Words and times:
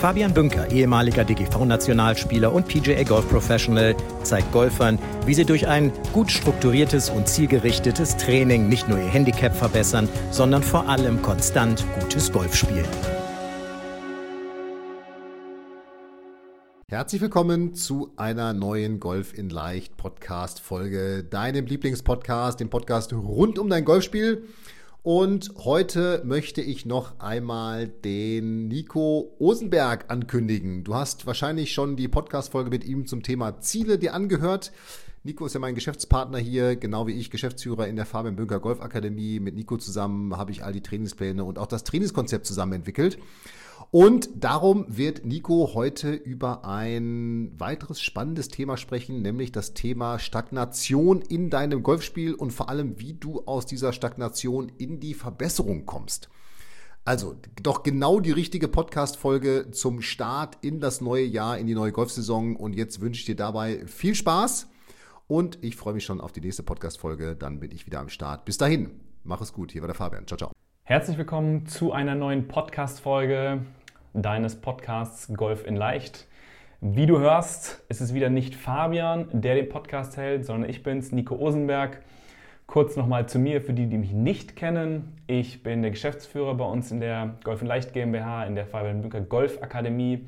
Fabian 0.00 0.34
Bünker, 0.34 0.70
ehemaliger 0.70 1.24
DGV-Nationalspieler 1.24 2.52
und 2.52 2.68
PGA 2.68 3.02
Golf 3.02 3.26
Professional, 3.30 3.96
zeigt 4.22 4.52
Golfern, 4.52 4.98
wie 5.24 5.32
sie 5.32 5.46
durch 5.46 5.66
ein 5.66 5.90
gut 6.12 6.30
strukturiertes 6.30 7.08
und 7.08 7.26
zielgerichtetes 7.26 8.18
Training 8.18 8.68
nicht 8.68 8.88
nur 8.88 8.98
ihr 8.98 9.08
Handicap 9.08 9.56
verbessern, 9.56 10.06
sondern 10.30 10.62
vor 10.62 10.86
allem 10.86 11.22
konstant 11.22 11.82
gutes 11.98 12.30
Golf 12.30 12.54
spielen. 12.54 12.84
Herzlich 16.88 17.22
willkommen 17.22 17.74
zu 17.74 18.12
einer 18.16 18.52
neuen 18.52 19.00
Golf 19.00 19.36
in 19.36 19.48
Leicht 19.48 19.96
Podcast 19.96 20.60
Folge, 20.60 21.24
deinem 21.24 21.64
Lieblingspodcast, 21.64 22.60
dem 22.60 22.68
Podcast 22.68 23.14
rund 23.14 23.58
um 23.58 23.70
dein 23.70 23.86
Golfspiel. 23.86 24.46
Und 25.06 25.52
heute 25.58 26.20
möchte 26.24 26.60
ich 26.60 26.84
noch 26.84 27.20
einmal 27.20 27.86
den 27.86 28.66
Nico 28.66 29.36
Osenberg 29.38 30.06
ankündigen. 30.08 30.82
Du 30.82 30.96
hast 30.96 31.28
wahrscheinlich 31.28 31.72
schon 31.72 31.94
die 31.94 32.08
Podcast-Folge 32.08 32.70
mit 32.70 32.84
ihm 32.84 33.06
zum 33.06 33.22
Thema 33.22 33.60
Ziele 33.60 34.00
dir 34.00 34.14
angehört. 34.14 34.72
Nico 35.26 35.44
ist 35.44 35.54
ja 35.54 35.60
mein 35.60 35.74
Geschäftspartner 35.74 36.38
hier, 36.38 36.76
genau 36.76 37.08
wie 37.08 37.12
ich, 37.12 37.32
Geschäftsführer 37.32 37.88
in 37.88 37.96
der 37.96 38.06
Fabian 38.06 38.36
Bünker 38.36 38.60
Golf 38.60 38.80
Akademie. 38.80 39.40
Mit 39.40 39.56
Nico 39.56 39.76
zusammen 39.76 40.36
habe 40.36 40.52
ich 40.52 40.62
all 40.62 40.72
die 40.72 40.82
Trainingspläne 40.82 41.42
und 41.42 41.58
auch 41.58 41.66
das 41.66 41.82
Trainingskonzept 41.82 42.46
zusammen 42.46 42.74
entwickelt. 42.74 43.18
Und 43.90 44.30
darum 44.36 44.86
wird 44.88 45.26
Nico 45.26 45.74
heute 45.74 46.12
über 46.12 46.64
ein 46.64 47.52
weiteres 47.58 48.00
spannendes 48.00 48.48
Thema 48.48 48.76
sprechen, 48.76 49.20
nämlich 49.20 49.50
das 49.50 49.74
Thema 49.74 50.20
Stagnation 50.20 51.22
in 51.22 51.50
deinem 51.50 51.82
Golfspiel 51.82 52.32
und 52.32 52.52
vor 52.52 52.68
allem, 52.68 53.00
wie 53.00 53.14
du 53.14 53.42
aus 53.46 53.66
dieser 53.66 53.92
Stagnation 53.92 54.70
in 54.78 55.00
die 55.00 55.14
Verbesserung 55.14 55.86
kommst. 55.86 56.30
Also 57.04 57.34
doch 57.60 57.82
genau 57.82 58.20
die 58.20 58.30
richtige 58.30 58.68
Podcast-Folge 58.68 59.72
zum 59.72 60.02
Start 60.02 60.58
in 60.60 60.78
das 60.78 61.00
neue 61.00 61.24
Jahr, 61.24 61.58
in 61.58 61.66
die 61.66 61.74
neue 61.74 61.90
Golfsaison. 61.90 62.54
Und 62.54 62.74
jetzt 62.74 63.00
wünsche 63.00 63.18
ich 63.18 63.26
dir 63.26 63.36
dabei 63.36 63.84
viel 63.86 64.14
Spaß 64.14 64.68
und 65.28 65.62
ich 65.62 65.76
freue 65.76 65.94
mich 65.94 66.04
schon 66.04 66.20
auf 66.20 66.32
die 66.32 66.40
nächste 66.40 66.62
Podcast-Folge. 66.62 67.36
Dann 67.36 67.60
bin 67.60 67.70
ich 67.72 67.86
wieder 67.86 68.00
am 68.00 68.08
Start. 68.08 68.44
Bis 68.44 68.58
dahin, 68.58 68.90
mach 69.24 69.40
es 69.40 69.52
gut. 69.52 69.72
Hier 69.72 69.82
war 69.82 69.88
der 69.88 69.94
Fabian. 69.94 70.26
Ciao, 70.26 70.36
ciao. 70.36 70.52
Herzlich 70.84 71.18
willkommen 71.18 71.66
zu 71.66 71.92
einer 71.92 72.14
neuen 72.14 72.46
Podcast-Folge 72.48 73.62
deines 74.14 74.60
Podcasts 74.60 75.32
Golf 75.34 75.66
in 75.66 75.76
Leicht. 75.76 76.26
Wie 76.80 77.06
du 77.06 77.18
hörst, 77.18 77.82
ist 77.88 78.00
es 78.00 78.14
wieder 78.14 78.30
nicht 78.30 78.54
Fabian, 78.54 79.28
der 79.32 79.56
den 79.56 79.68
Podcast 79.68 80.16
hält, 80.16 80.44
sondern 80.44 80.70
ich 80.70 80.82
bin's, 80.82 81.10
Nico 81.10 81.34
Osenberg. 81.36 82.02
Kurz 82.66 82.96
nochmal 82.96 83.28
zu 83.28 83.38
mir, 83.38 83.60
für 83.62 83.72
die, 83.72 83.86
die 83.86 83.98
mich 83.98 84.12
nicht 84.12 84.56
kennen. 84.56 85.20
Ich 85.26 85.62
bin 85.62 85.82
der 85.82 85.90
Geschäftsführer 85.90 86.54
bei 86.54 86.64
uns 86.64 86.90
in 86.90 87.00
der 87.00 87.36
Golf 87.44 87.62
in 87.62 87.68
Leicht 87.68 87.92
GmbH, 87.92 88.44
in 88.44 88.54
der 88.54 88.66
Fabian 88.66 89.02
Bünker 89.02 89.20
Golf 89.20 89.62
Akademie 89.62 90.26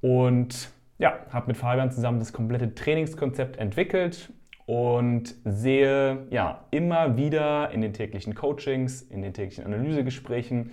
und 0.00 0.70
ja, 1.02 1.18
habe 1.30 1.48
mit 1.48 1.56
Fabian 1.56 1.90
zusammen 1.90 2.20
das 2.20 2.32
komplette 2.32 2.76
Trainingskonzept 2.76 3.56
entwickelt 3.56 4.32
und 4.66 5.34
sehe 5.44 6.28
ja 6.30 6.64
immer 6.70 7.16
wieder 7.16 7.72
in 7.72 7.80
den 7.80 7.92
täglichen 7.92 8.36
Coachings, 8.36 9.02
in 9.02 9.20
den 9.20 9.34
täglichen 9.34 9.64
Analysegesprächen, 9.64 10.70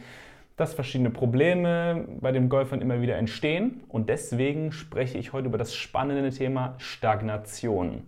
dass 0.55 0.75
verschiedene 0.75 1.09
Probleme 1.09 2.05
bei 2.21 2.31
den 2.31 2.47
Golfern 2.47 2.79
immer 2.79 3.01
wieder 3.01 3.17
entstehen 3.17 3.81
und 3.87 4.07
deswegen 4.07 4.71
spreche 4.71 5.17
ich 5.17 5.33
heute 5.33 5.47
über 5.47 5.57
das 5.57 5.73
spannende 5.73 6.29
Thema 6.29 6.75
Stagnation. 6.77 8.03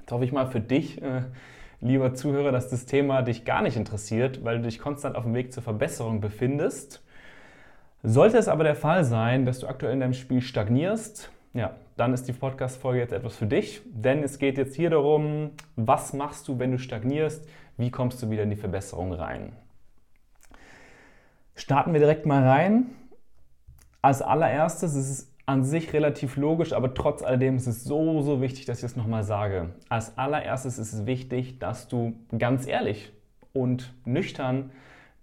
Jetzt 0.00 0.10
hoffe 0.10 0.24
ich 0.24 0.32
mal 0.32 0.46
für 0.46 0.60
dich, 0.60 1.00
äh, 1.02 1.22
lieber 1.80 2.14
Zuhörer, 2.14 2.50
dass 2.50 2.68
das 2.68 2.84
Thema 2.84 3.22
dich 3.22 3.44
gar 3.44 3.62
nicht 3.62 3.76
interessiert, 3.76 4.44
weil 4.44 4.56
du 4.56 4.64
dich 4.64 4.80
konstant 4.80 5.14
auf 5.14 5.22
dem 5.22 5.34
Weg 5.34 5.52
zur 5.52 5.62
Verbesserung 5.62 6.20
befindest. 6.20 7.04
Sollte 8.02 8.38
es 8.38 8.48
aber 8.48 8.64
der 8.64 8.74
Fall 8.74 9.04
sein, 9.04 9.46
dass 9.46 9.60
du 9.60 9.68
aktuell 9.68 9.92
in 9.92 10.00
deinem 10.00 10.14
Spiel 10.14 10.40
stagnierst, 10.40 11.30
ja, 11.54 11.76
dann 11.96 12.12
ist 12.12 12.26
die 12.26 12.32
Podcast-Folge 12.32 12.98
jetzt 12.98 13.12
etwas 13.12 13.36
für 13.36 13.46
dich, 13.46 13.80
denn 13.86 14.22
es 14.24 14.38
geht 14.38 14.58
jetzt 14.58 14.74
hier 14.74 14.90
darum, 14.90 15.52
was 15.76 16.12
machst 16.12 16.48
du, 16.48 16.58
wenn 16.58 16.72
du 16.72 16.78
stagnierst, 16.78 17.48
wie 17.76 17.90
kommst 17.90 18.22
du 18.22 18.30
wieder 18.30 18.42
in 18.42 18.50
die 18.50 18.56
Verbesserung 18.56 19.12
rein. 19.12 19.52
Starten 21.54 21.92
wir 21.92 22.00
direkt 22.00 22.26
mal 22.26 22.46
rein. 22.46 22.86
Als 24.02 24.20
allererstes 24.20 24.94
ist 24.96 25.08
es 25.08 25.32
an 25.46 25.62
sich 25.62 25.92
relativ 25.92 26.36
logisch, 26.36 26.72
aber 26.72 26.92
trotz 26.92 27.22
alledem 27.22 27.56
ist 27.56 27.68
es 27.68 27.84
so, 27.84 28.22
so 28.22 28.40
wichtig, 28.40 28.64
dass 28.64 28.78
ich 28.78 28.84
es 28.84 28.96
nochmal 28.96 29.22
sage. 29.22 29.74
Als 29.88 30.18
allererstes 30.18 30.78
ist 30.78 30.92
es 30.92 31.06
wichtig, 31.06 31.60
dass 31.60 31.86
du 31.86 32.14
ganz 32.36 32.66
ehrlich 32.66 33.12
und 33.52 33.94
nüchtern 34.04 34.72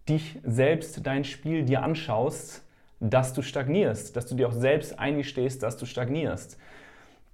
dich 0.07 0.39
selbst, 0.43 1.05
dein 1.05 1.25
Spiel 1.25 1.65
dir 1.65 1.83
anschaust 1.83 2.63
dass 3.01 3.33
du 3.33 3.41
stagnierst, 3.41 4.15
dass 4.15 4.27
du 4.27 4.35
dir 4.35 4.47
auch 4.47 4.53
selbst 4.53 4.97
eingestehst, 4.99 5.63
dass 5.63 5.75
du 5.75 5.85
stagnierst. 5.85 6.57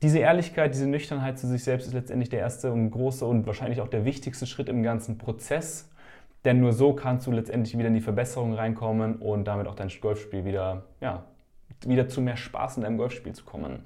Diese 0.02 0.20
Ehrlichkeit, 0.20 0.74
diese 0.74 0.88
Nüchternheit 0.88 1.38
zu 1.38 1.48
sich 1.48 1.64
selbst 1.64 1.88
ist 1.88 1.94
letztendlich 1.94 2.30
der 2.30 2.40
erste 2.40 2.72
und 2.72 2.90
große 2.92 3.26
und 3.26 3.46
wahrscheinlich 3.46 3.82
auch 3.82 3.88
der 3.88 4.06
wichtigste 4.06 4.46
Schritt 4.46 4.70
im 4.70 4.82
ganzen 4.82 5.18
Prozess. 5.18 5.90
Denn 6.46 6.62
nur 6.62 6.72
so 6.72 6.94
kannst 6.94 7.28
du 7.28 7.32
letztendlich 7.32 7.78
wieder 7.78 7.90
in 7.90 7.96
die 7.96 8.02
Verbesserung 8.02 8.54
reinkommen 8.54 9.18
und 9.18 9.46
damit 9.46 9.68
auch 9.68 9.76
dein 9.76 9.90
Golfspiel 10.00 10.46
wieder, 10.46 10.86
ja, 11.02 11.26
wieder 11.86 12.08
zu 12.08 12.22
mehr 12.22 12.38
Spaß 12.38 12.78
in 12.78 12.84
deinem 12.84 12.98
Golfspiel 12.98 13.34
zu 13.34 13.44
kommen. 13.44 13.84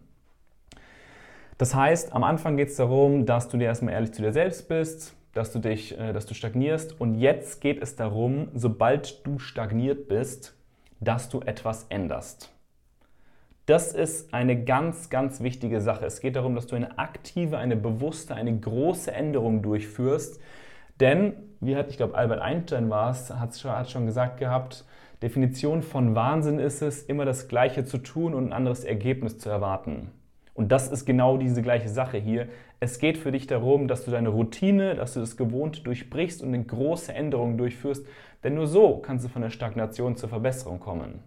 Das 1.57 1.73
heißt, 1.73 2.13
am 2.13 2.23
Anfang 2.23 2.57
geht 2.57 2.69
es 2.69 2.75
darum, 2.75 3.25
dass 3.25 3.47
du 3.49 3.57
dir 3.57 3.65
erstmal 3.65 3.93
ehrlich 3.93 4.13
zu 4.13 4.21
dir 4.21 4.33
selbst 4.33 4.67
bist, 4.67 5.15
dass 5.33 5.51
du 5.51 5.59
dich, 5.59 5.97
äh, 5.97 6.13
dass 6.13 6.25
du 6.25 6.33
stagnierst. 6.33 6.99
Und 6.99 7.15
jetzt 7.15 7.61
geht 7.61 7.81
es 7.81 7.95
darum, 7.95 8.49
sobald 8.53 9.25
du 9.25 9.39
stagniert 9.39 10.07
bist, 10.07 10.55
dass 11.01 11.27
du 11.27 11.41
etwas 11.41 11.87
änderst. 11.89 12.53
Das 13.65 13.93
ist 13.93 14.33
eine 14.33 14.63
ganz, 14.63 15.09
ganz 15.09 15.41
wichtige 15.41 15.81
Sache. 15.81 16.05
Es 16.05 16.19
geht 16.19 16.35
darum, 16.35 16.55
dass 16.55 16.67
du 16.67 16.75
eine 16.75 16.97
aktive, 16.97 17.57
eine 17.57 17.75
bewusste, 17.75 18.35
eine 18.35 18.57
große 18.57 19.11
Änderung 19.11 19.61
durchführst. 19.61 20.39
Denn, 20.99 21.33
wie 21.59 21.75
hat, 21.75 21.89
ich 21.89 21.97
glaube, 21.97 22.15
Albert 22.15 22.41
Einstein 22.41 22.89
war 22.89 23.11
es, 23.11 23.29
hat, 23.29 23.89
schon 23.89 24.05
gesagt 24.05 24.39
gehabt, 24.39 24.85
Definition 25.21 25.83
von 25.83 26.15
Wahnsinn 26.15 26.59
ist 26.59 26.81
es, 26.81 27.03
immer 27.03 27.25
das 27.25 27.47
Gleiche 27.47 27.85
zu 27.85 27.99
tun 27.99 28.33
und 28.33 28.47
ein 28.47 28.53
anderes 28.53 28.83
Ergebnis 28.83 29.37
zu 29.37 29.49
erwarten. 29.49 30.11
Und 30.53 30.71
das 30.71 30.89
ist 30.89 31.05
genau 31.05 31.37
diese 31.37 31.61
gleiche 31.61 31.89
Sache 31.89 32.17
hier. 32.17 32.47
Es 32.79 32.99
geht 32.99 33.17
für 33.17 33.31
dich 33.31 33.47
darum, 33.47 33.87
dass 33.87 34.05
du 34.05 34.11
deine 34.11 34.29
Routine, 34.29 34.95
dass 34.95 35.13
du 35.13 35.19
das 35.19 35.37
Gewohnte 35.37 35.81
durchbrichst 35.81 36.41
und 36.41 36.53
eine 36.53 36.63
große 36.63 37.13
Änderung 37.13 37.57
durchführst, 37.57 38.05
denn 38.43 38.55
nur 38.55 38.67
so 38.67 38.97
kannst 38.97 39.25
du 39.25 39.29
von 39.29 39.41
der 39.41 39.49
Stagnation 39.49 40.17
zur 40.17 40.29
Verbesserung 40.29 40.79
kommen. 40.79 41.23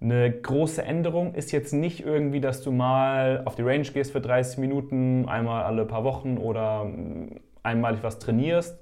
Eine 0.00 0.30
große 0.30 0.82
Änderung 0.82 1.34
ist 1.34 1.52
jetzt 1.52 1.74
nicht 1.74 2.00
irgendwie, 2.00 2.40
dass 2.40 2.62
du 2.62 2.72
mal 2.72 3.42
auf 3.44 3.54
die 3.54 3.62
Range 3.62 3.82
gehst 3.82 4.12
für 4.12 4.22
30 4.22 4.58
Minuten, 4.58 5.28
einmal 5.28 5.64
alle 5.64 5.84
paar 5.84 6.04
Wochen 6.04 6.38
oder 6.38 6.90
einmalig 7.62 8.02
was 8.02 8.18
trainierst, 8.18 8.78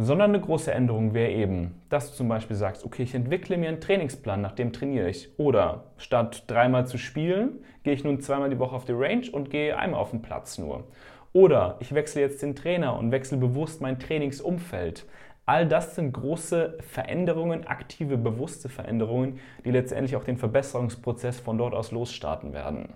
sondern 0.00 0.30
eine 0.30 0.40
große 0.40 0.72
Änderung 0.72 1.12
wäre 1.12 1.32
eben, 1.32 1.82
dass 1.88 2.10
du 2.10 2.16
zum 2.16 2.28
Beispiel 2.28 2.54
sagst, 2.54 2.84
okay, 2.84 3.02
ich 3.02 3.16
entwickle 3.16 3.56
mir 3.58 3.68
einen 3.68 3.80
Trainingsplan, 3.80 4.40
nach 4.40 4.52
dem 4.52 4.72
trainiere 4.72 5.10
ich. 5.10 5.36
Oder 5.38 5.86
statt 5.96 6.44
dreimal 6.46 6.86
zu 6.86 6.98
spielen, 6.98 7.64
gehe 7.82 7.94
ich 7.94 8.04
nun 8.04 8.20
zweimal 8.20 8.48
die 8.48 8.60
Woche 8.60 8.76
auf 8.76 8.84
die 8.84 8.92
Range 8.92 9.28
und 9.32 9.50
gehe 9.50 9.76
einmal 9.76 10.00
auf 10.00 10.10
den 10.10 10.22
Platz 10.22 10.56
nur. 10.56 10.84
Oder 11.32 11.78
ich 11.80 11.92
wechsle 11.92 12.20
jetzt 12.20 12.42
den 12.42 12.54
Trainer 12.54 12.96
und 12.96 13.10
wechsle 13.10 13.38
bewusst 13.38 13.80
mein 13.80 13.98
Trainingsumfeld. 13.98 15.04
All 15.46 15.66
das 15.66 15.96
sind 15.96 16.12
große 16.12 16.78
Veränderungen, 16.80 17.66
aktive, 17.66 18.18
bewusste 18.18 18.68
Veränderungen, 18.68 19.40
die 19.64 19.72
letztendlich 19.72 20.14
auch 20.14 20.24
den 20.24 20.36
Verbesserungsprozess 20.36 21.40
von 21.40 21.58
dort 21.58 21.74
aus 21.74 21.90
losstarten 21.90 22.52
werden. 22.52 22.94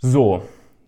So, 0.00 0.42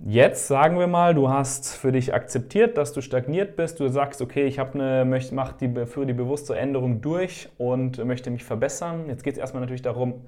jetzt 0.06 0.47
sagen 0.47 0.79
wir 0.79 0.87
mal, 0.87 1.14
du 1.14 1.29
hast 1.29 1.75
für 1.75 1.93
dich 1.93 2.14
akzeptiert, 2.14 2.79
dass 2.79 2.93
du 2.93 3.00
stagniert 3.00 3.56
bist. 3.56 3.81
Du 3.81 3.88
sagst, 3.88 4.23
okay, 4.23 4.47
ich 4.47 4.58
habe 4.58 4.75
eine, 4.75 5.20
mach 5.32 5.52
die, 5.52 5.69
führe 5.87 6.06
die 6.06 6.12
bewusste 6.12 6.56
Änderung 6.56 7.00
durch 7.00 7.49
und 7.58 8.05
möchte 8.05 8.31
mich 8.31 8.44
verbessern. 8.44 9.08
Jetzt 9.08 9.23
geht 9.23 9.35
es 9.35 9.38
erstmal 9.38 9.61
natürlich 9.61 9.82
darum, 9.82 10.26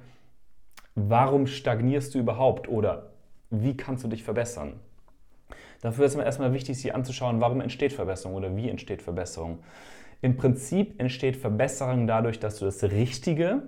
warum 0.94 1.46
stagnierst 1.46 2.14
du 2.14 2.18
überhaupt 2.18 2.68
oder 2.68 3.12
wie 3.50 3.76
kannst 3.76 4.04
du 4.04 4.08
dich 4.08 4.24
verbessern? 4.24 4.80
Dafür 5.80 6.04
ist 6.06 6.14
es 6.14 6.24
erstmal 6.24 6.52
wichtig, 6.52 6.80
sich 6.80 6.94
anzuschauen, 6.94 7.40
warum 7.40 7.60
entsteht 7.60 7.92
Verbesserung 7.92 8.36
oder 8.36 8.56
wie 8.56 8.68
entsteht 8.68 9.02
Verbesserung. 9.02 9.58
Im 10.20 10.36
Prinzip 10.36 11.00
entsteht 11.00 11.36
Verbesserung 11.36 12.06
dadurch, 12.06 12.38
dass 12.38 12.58
du 12.58 12.64
das 12.64 12.84
Richtige 12.84 13.62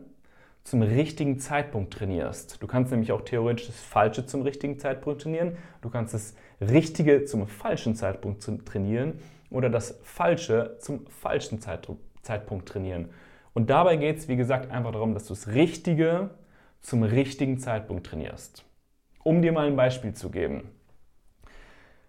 zum 0.65 0.81
richtigen 0.81 1.39
Zeitpunkt 1.39 1.93
trainierst. 1.93 2.63
Du 2.63 2.67
kannst 2.67 2.91
nämlich 2.91 3.13
auch 3.13 3.21
theoretisch 3.21 3.67
das 3.67 3.79
Falsche 3.79 4.25
zum 4.25 4.43
richtigen 4.43 4.79
Zeitpunkt 4.79 5.23
trainieren. 5.23 5.57
Du 5.83 5.91
kannst 5.91 6.15
das 6.15 6.35
Richtige 6.61 7.25
zum 7.27 7.47
falschen 7.47 7.95
Zeitpunkt 7.95 8.43
trainieren. 8.65 9.21
oder 9.51 9.71
das 9.71 10.01
Falsche 10.03 10.79
zum 10.81 11.07
falschen 11.07 11.61
Zeitpunkt 11.61 12.69
trainieren. 12.69 13.11
Und 13.53 13.71
dabei 13.71 13.95
geht 13.95 14.19
es, 14.19 14.27
wie 14.27 14.35
gesagt, 14.35 14.73
einfach 14.73 14.91
darum, 14.91 15.15
dass 15.15 15.27
du 15.27 15.35
das 15.35 15.47
Richtige 15.49 16.31
zum 16.81 17.05
richtigen 17.05 17.59
Zeitpunkt 17.61 18.07
trainierst. 18.07 18.65
Um 19.23 19.43
dir 19.43 19.53
mal 19.53 19.69
ein 19.69 19.77
Beispiel 19.77 20.13
zu 20.13 20.31
geben. 20.31 20.71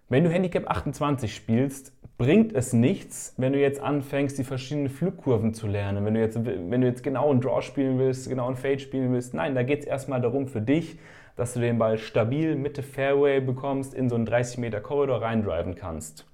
Wenn 0.10 0.24
du 0.24 0.32
Handicap 0.32 0.68
28 0.68 1.36
spielst, 1.36 1.94
bringt 2.18 2.54
es 2.54 2.72
nichts, 2.74 3.34
wenn 3.38 3.54
du 3.54 3.60
jetzt 3.60 3.82
anfängst, 3.82 4.38
die 4.38 4.44
verschiedenen 4.44 4.90
Flugkurven 4.90 5.54
zu 5.54 5.68
lernen. 5.68 6.06
Wenn 6.06 6.14
du 6.14 6.20
jetzt, 6.22 6.44
wenn 6.46 6.82
du 6.82 6.88
jetzt 6.88 7.04
genau 7.04 7.30
einen 7.30 7.42
Draw 7.42 7.62
spielen 7.62 8.00
willst, 8.00 8.30
genau 8.30 8.48
einen 8.48 8.56
Fade 8.56 8.80
spielen 8.80 9.12
willst. 9.12 9.34
Nein, 9.34 9.56
da 9.56 9.64
geht 9.64 9.82
es 9.82 9.86
erstmal 9.86 10.22
darum 10.22 10.48
für 10.48 10.62
dich, 10.62 10.98
dass 11.36 11.54
du 11.54 11.60
den 11.60 11.78
Ball 11.78 11.98
stabil 11.98 12.56
Mitte 12.56 12.84
Fairway 12.84 13.42
bekommst, 13.42 13.94
in 13.94 14.08
so 14.08 14.16
einen 14.16 14.26
30 14.26 14.60
Meter 14.60 14.80
Korridor 14.80 15.22
reindriven 15.22 15.76
kannst. 15.76 16.26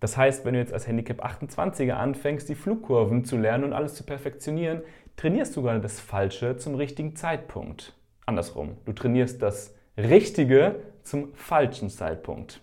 Das 0.00 0.16
heißt, 0.16 0.46
wenn 0.46 0.54
du 0.54 0.60
jetzt 0.60 0.72
als 0.72 0.88
Handicap 0.88 1.22
28er 1.22 1.92
anfängst, 1.92 2.48
die 2.48 2.54
Flugkurven 2.54 3.24
zu 3.24 3.36
lernen 3.36 3.64
und 3.64 3.72
alles 3.74 3.94
zu 3.94 4.04
perfektionieren, 4.04 4.80
trainierst 5.16 5.54
du 5.54 5.62
gerade 5.62 5.80
das 5.80 6.00
Falsche 6.00 6.56
zum 6.56 6.74
richtigen 6.74 7.16
Zeitpunkt. 7.16 7.94
Andersrum, 8.24 8.78
du 8.86 8.94
trainierst 8.94 9.42
das 9.42 9.74
Richtige 9.98 10.76
zum 11.02 11.34
falschen 11.34 11.90
Zeitpunkt. 11.90 12.62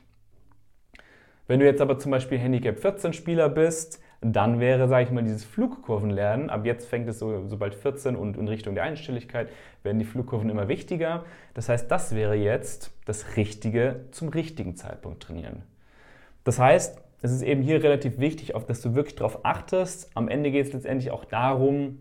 Wenn 1.48 1.60
du 1.62 1.66
jetzt 1.66 1.82
aber 1.82 1.98
zum 1.98 2.12
Beispiel 2.12 2.38
Handicap 2.38 2.80
14 2.80 3.14
Spieler 3.14 3.48
bist, 3.48 4.02
dann 4.22 4.60
wäre, 4.60 4.88
sage 4.88 5.06
ich 5.06 5.12
mal, 5.12 5.24
dieses 5.24 5.46
Flugkurvenlernen, 5.46 6.50
ab 6.50 6.66
jetzt 6.66 6.88
fängt 6.88 7.08
es 7.08 7.20
so, 7.20 7.48
sobald 7.48 7.76
14 7.76 8.16
und 8.16 8.36
in 8.36 8.48
Richtung 8.48 8.76
der 8.76 8.84
Einstelligkeit, 8.84 9.50
werden 9.84 10.00
die 10.00 10.06
Flugkurven 10.06 10.50
immer 10.50 10.68
wichtiger. 10.68 11.24
Das 11.54 11.70
heißt, 11.70 11.90
das 11.90 12.16
wäre 12.16 12.36
jetzt 12.36 12.92
das 13.06 13.38
Richtige 13.38 14.06
zum 14.12 14.30
richtigen 14.30 14.76
Zeitpunkt 14.76 15.24
trainieren. 15.24 15.64
Das 16.44 16.60
heißt, 16.60 17.02
es 17.22 17.32
ist 17.32 17.44
eben 17.44 17.62
hier 17.62 17.84
relativ 17.84 18.20
wichtig, 18.20 18.56
auf 18.56 18.66
dass 18.66 18.82
du 18.82 18.96
wirklich 18.96 19.16
darauf 19.16 19.46
achtest. 19.46 20.10
Am 20.16 20.28
Ende 20.28 20.52
geht 20.52 20.68
es 20.68 20.74
letztendlich 20.74 21.12
auch 21.12 21.26
darum, 21.26 22.00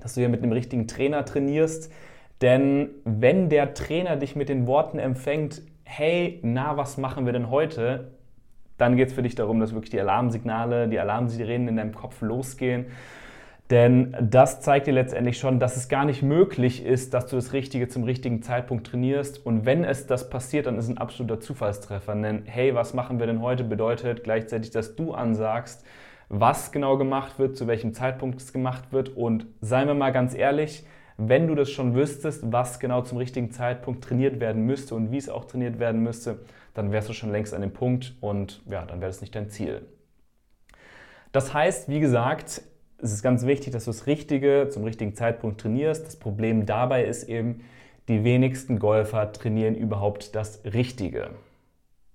dass 0.00 0.14
du 0.14 0.20
hier 0.20 0.28
mit 0.28 0.42
einem 0.42 0.52
richtigen 0.52 0.88
Trainer 0.88 1.24
trainierst. 1.24 1.92
Denn 2.40 2.90
wenn 3.04 3.48
der 3.48 3.74
Trainer 3.74 4.16
dich 4.16 4.34
mit 4.34 4.48
den 4.48 4.66
Worten 4.66 4.98
empfängt, 4.98 5.62
hey, 5.84 6.40
na, 6.42 6.76
was 6.76 6.96
machen 6.96 7.26
wir 7.26 7.32
denn 7.32 7.50
heute? 7.50 8.12
Dann 8.82 8.96
geht 8.96 9.10
es 9.10 9.14
für 9.14 9.22
dich 9.22 9.36
darum, 9.36 9.60
dass 9.60 9.74
wirklich 9.74 9.90
die 9.90 10.00
Alarmsignale, 10.00 10.88
die 10.88 10.98
Alarmsirenen 10.98 11.68
in 11.68 11.76
deinem 11.76 11.94
Kopf 11.94 12.20
losgehen. 12.20 12.86
Denn 13.70 14.16
das 14.20 14.60
zeigt 14.60 14.88
dir 14.88 14.92
letztendlich 14.92 15.38
schon, 15.38 15.60
dass 15.60 15.76
es 15.76 15.88
gar 15.88 16.04
nicht 16.04 16.20
möglich 16.20 16.84
ist, 16.84 17.14
dass 17.14 17.26
du 17.26 17.36
das 17.36 17.52
Richtige 17.52 17.86
zum 17.86 18.02
richtigen 18.02 18.42
Zeitpunkt 18.42 18.88
trainierst. 18.88 19.46
Und 19.46 19.66
wenn 19.66 19.84
es 19.84 20.08
das 20.08 20.30
passiert, 20.30 20.66
dann 20.66 20.78
ist 20.78 20.86
es 20.86 20.90
ein 20.90 20.98
absoluter 20.98 21.38
Zufallstreffer. 21.38 22.12
Denn 22.16 22.42
hey, 22.46 22.74
was 22.74 22.92
machen 22.92 23.20
wir 23.20 23.28
denn 23.28 23.40
heute? 23.40 23.62
Bedeutet 23.62 24.24
gleichzeitig, 24.24 24.72
dass 24.72 24.96
du 24.96 25.14
ansagst, 25.14 25.86
was 26.28 26.72
genau 26.72 26.96
gemacht 26.96 27.38
wird, 27.38 27.56
zu 27.56 27.68
welchem 27.68 27.94
Zeitpunkt 27.94 28.40
es 28.40 28.52
gemacht 28.52 28.90
wird. 28.90 29.10
Und 29.10 29.46
seien 29.60 29.86
wir 29.86 29.94
mal 29.94 30.10
ganz 30.10 30.34
ehrlich, 30.34 30.84
wenn 31.28 31.46
du 31.46 31.54
das 31.54 31.70
schon 31.70 31.94
wüsstest, 31.94 32.52
was 32.52 32.80
genau 32.80 33.02
zum 33.02 33.18
richtigen 33.18 33.50
Zeitpunkt 33.50 34.04
trainiert 34.04 34.40
werden 34.40 34.64
müsste 34.64 34.94
und 34.94 35.10
wie 35.10 35.18
es 35.18 35.28
auch 35.28 35.44
trainiert 35.44 35.78
werden 35.78 36.02
müsste, 36.02 36.40
dann 36.74 36.92
wärst 36.92 37.08
du 37.08 37.12
schon 37.12 37.30
längst 37.30 37.54
an 37.54 37.60
dem 37.60 37.72
Punkt 37.72 38.14
und 38.20 38.62
ja, 38.70 38.84
dann 38.84 39.00
wäre 39.00 39.10
das 39.10 39.20
nicht 39.20 39.34
dein 39.34 39.50
Ziel. 39.50 39.82
Das 41.32 41.54
heißt, 41.54 41.88
wie 41.88 42.00
gesagt, 42.00 42.62
es 42.98 43.12
ist 43.12 43.22
ganz 43.22 43.46
wichtig, 43.46 43.72
dass 43.72 43.84
du 43.84 43.90
das 43.90 44.06
Richtige 44.06 44.68
zum 44.70 44.84
richtigen 44.84 45.14
Zeitpunkt 45.14 45.60
trainierst. 45.60 46.06
Das 46.06 46.16
Problem 46.16 46.66
dabei 46.66 47.04
ist 47.04 47.24
eben, 47.24 47.64
die 48.08 48.24
wenigsten 48.24 48.78
Golfer 48.78 49.32
trainieren 49.32 49.74
überhaupt 49.74 50.34
das 50.34 50.62
Richtige. 50.64 51.30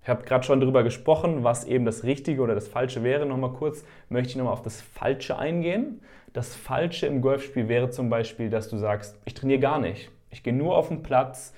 Ich 0.02 0.10
habe 0.10 0.24
gerade 0.24 0.46
schon 0.46 0.62
darüber 0.62 0.84
gesprochen, 0.84 1.44
was 1.44 1.66
eben 1.66 1.84
das 1.84 2.04
Richtige 2.04 2.42
oder 2.42 2.56
das 2.56 2.68
Falsche 2.68 3.04
wäre. 3.04 3.26
Nochmal 3.26 3.52
kurz 3.52 3.84
möchte 4.08 4.30
ich 4.30 4.36
nochmal 4.38 4.54
auf 4.54 4.62
das 4.62 4.80
Falsche 4.82 5.38
eingehen. 5.38 6.00
Das 6.38 6.54
Falsche 6.54 7.08
im 7.08 7.22
Golfspiel 7.22 7.68
wäre 7.68 7.90
zum 7.90 8.12
Beispiel, 8.12 8.52
dass 8.52 8.70
du 8.70 8.78
sagst, 8.78 9.20
ich 9.26 9.34
trainiere 9.34 9.60
gar 9.60 9.80
nicht. 9.80 10.12
Ich 10.30 10.44
gehe 10.44 10.54
nur 10.54 10.78
auf 10.78 10.90
den 10.90 11.02
Platz. 11.02 11.52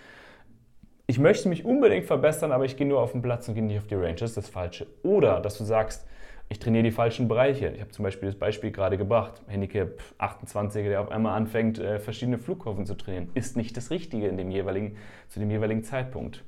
Ich 1.06 1.20
möchte 1.20 1.50
mich 1.50 1.66
unbedingt 1.66 2.06
verbessern, 2.06 2.54
aber 2.54 2.64
ich 2.64 2.78
gehe 2.78 2.88
nur 2.88 3.02
auf 3.02 3.12
den 3.12 3.22
Platz 3.22 3.50
und 3.50 3.56
gehe 3.56 3.64
nicht 3.66 3.78
auf 3.78 3.88
die 3.88 3.96
Range. 3.96 4.16
Das 4.16 4.30
ist 4.30 4.38
das 4.38 4.48
Falsche. 4.48 4.88
Oder 5.04 5.42
dass 5.42 5.58
du 5.58 5.66
sagst, 5.66 6.08
ich 6.48 6.60
trainiere 6.60 6.84
die 6.84 6.92
falschen 6.92 7.28
Bereiche. 7.28 7.74
Ich 7.76 7.82
habe 7.82 7.92
zum 7.92 8.04
Beispiel 8.04 8.30
das 8.30 8.40
Beispiel 8.40 8.72
gerade 8.72 8.98
gebracht. 8.98 9.42
Handicap 9.48 10.02
28, 10.18 10.86
der 10.86 11.02
auf 11.02 11.12
einmal 11.12 11.36
anfängt, 11.36 11.78
äh, 11.78 12.00
verschiedene 12.00 12.38
Flugkurven 12.38 12.86
zu 12.86 12.96
trainieren, 12.96 13.32
ist 13.34 13.58
nicht 13.58 13.76
das 13.76 13.92
Richtige 13.92 14.30
in 14.30 14.38
dem 14.38 14.50
jeweiligen, 14.50 14.96
zu 15.28 15.42
dem 15.42 15.52
jeweiligen 15.52 15.84
Zeitpunkt. 15.84 16.46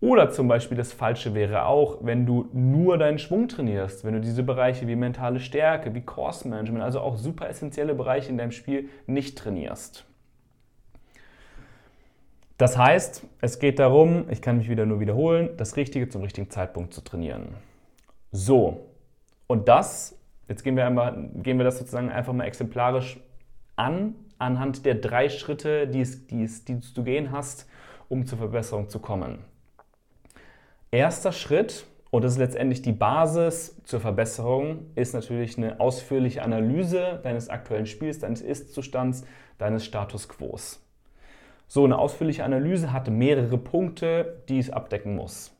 Oder 0.00 0.30
zum 0.30 0.48
Beispiel 0.48 0.78
das 0.78 0.94
Falsche 0.94 1.34
wäre 1.34 1.66
auch, 1.66 1.98
wenn 2.00 2.24
du 2.24 2.48
nur 2.54 2.96
deinen 2.96 3.18
Schwung 3.18 3.48
trainierst, 3.48 4.02
wenn 4.04 4.14
du 4.14 4.20
diese 4.20 4.42
Bereiche 4.42 4.86
wie 4.86 4.96
mentale 4.96 5.40
Stärke, 5.40 5.94
wie 5.94 6.00
Course 6.00 6.48
Management, 6.48 6.82
also 6.82 7.00
auch 7.00 7.16
super 7.16 7.48
essentielle 7.48 7.94
Bereiche 7.94 8.30
in 8.30 8.38
deinem 8.38 8.52
Spiel 8.52 8.88
nicht 9.06 9.36
trainierst. 9.36 10.06
Das 12.56 12.78
heißt, 12.78 13.26
es 13.42 13.58
geht 13.58 13.78
darum, 13.78 14.24
ich 14.30 14.40
kann 14.40 14.58
mich 14.58 14.70
wieder 14.70 14.86
nur 14.86 15.00
wiederholen, 15.00 15.50
das 15.58 15.76
Richtige 15.76 16.08
zum 16.08 16.22
richtigen 16.22 16.50
Zeitpunkt 16.50 16.94
zu 16.94 17.02
trainieren. 17.02 17.54
So, 18.32 18.86
und 19.46 19.68
das, 19.68 20.18
jetzt 20.48 20.62
gehen 20.62 20.76
wir, 20.76 20.86
einmal, 20.86 21.30
gehen 21.42 21.58
wir 21.58 21.64
das 21.64 21.78
sozusagen 21.78 22.10
einfach 22.10 22.32
mal 22.32 22.44
exemplarisch 22.44 23.18
an, 23.76 24.14
anhand 24.38 24.86
der 24.86 24.94
drei 24.94 25.28
Schritte, 25.28 25.88
die, 25.88 26.00
es, 26.00 26.26
die, 26.26 26.44
es, 26.44 26.64
die 26.64 26.80
du 26.94 27.02
gehen 27.02 27.32
hast, 27.32 27.68
um 28.08 28.26
zur 28.26 28.38
Verbesserung 28.38 28.88
zu 28.88 28.98
kommen. 28.98 29.38
Erster 30.92 31.30
Schritt, 31.30 31.86
und 32.10 32.24
das 32.24 32.32
ist 32.32 32.38
letztendlich 32.38 32.82
die 32.82 32.90
Basis 32.90 33.80
zur 33.84 34.00
Verbesserung, 34.00 34.86
ist 34.96 35.14
natürlich 35.14 35.56
eine 35.56 35.78
ausführliche 35.78 36.42
Analyse 36.42 37.20
deines 37.22 37.48
aktuellen 37.48 37.86
Spiels, 37.86 38.18
deines 38.18 38.42
Ist-Zustands, 38.42 39.24
deines 39.58 39.84
Status 39.84 40.28
Quo. 40.28 40.58
So 41.68 41.84
eine 41.84 41.96
ausführliche 41.96 42.42
Analyse 42.42 42.92
hat 42.92 43.08
mehrere 43.08 43.56
Punkte, 43.56 44.42
die 44.48 44.58
es 44.58 44.70
abdecken 44.70 45.14
muss. 45.14 45.56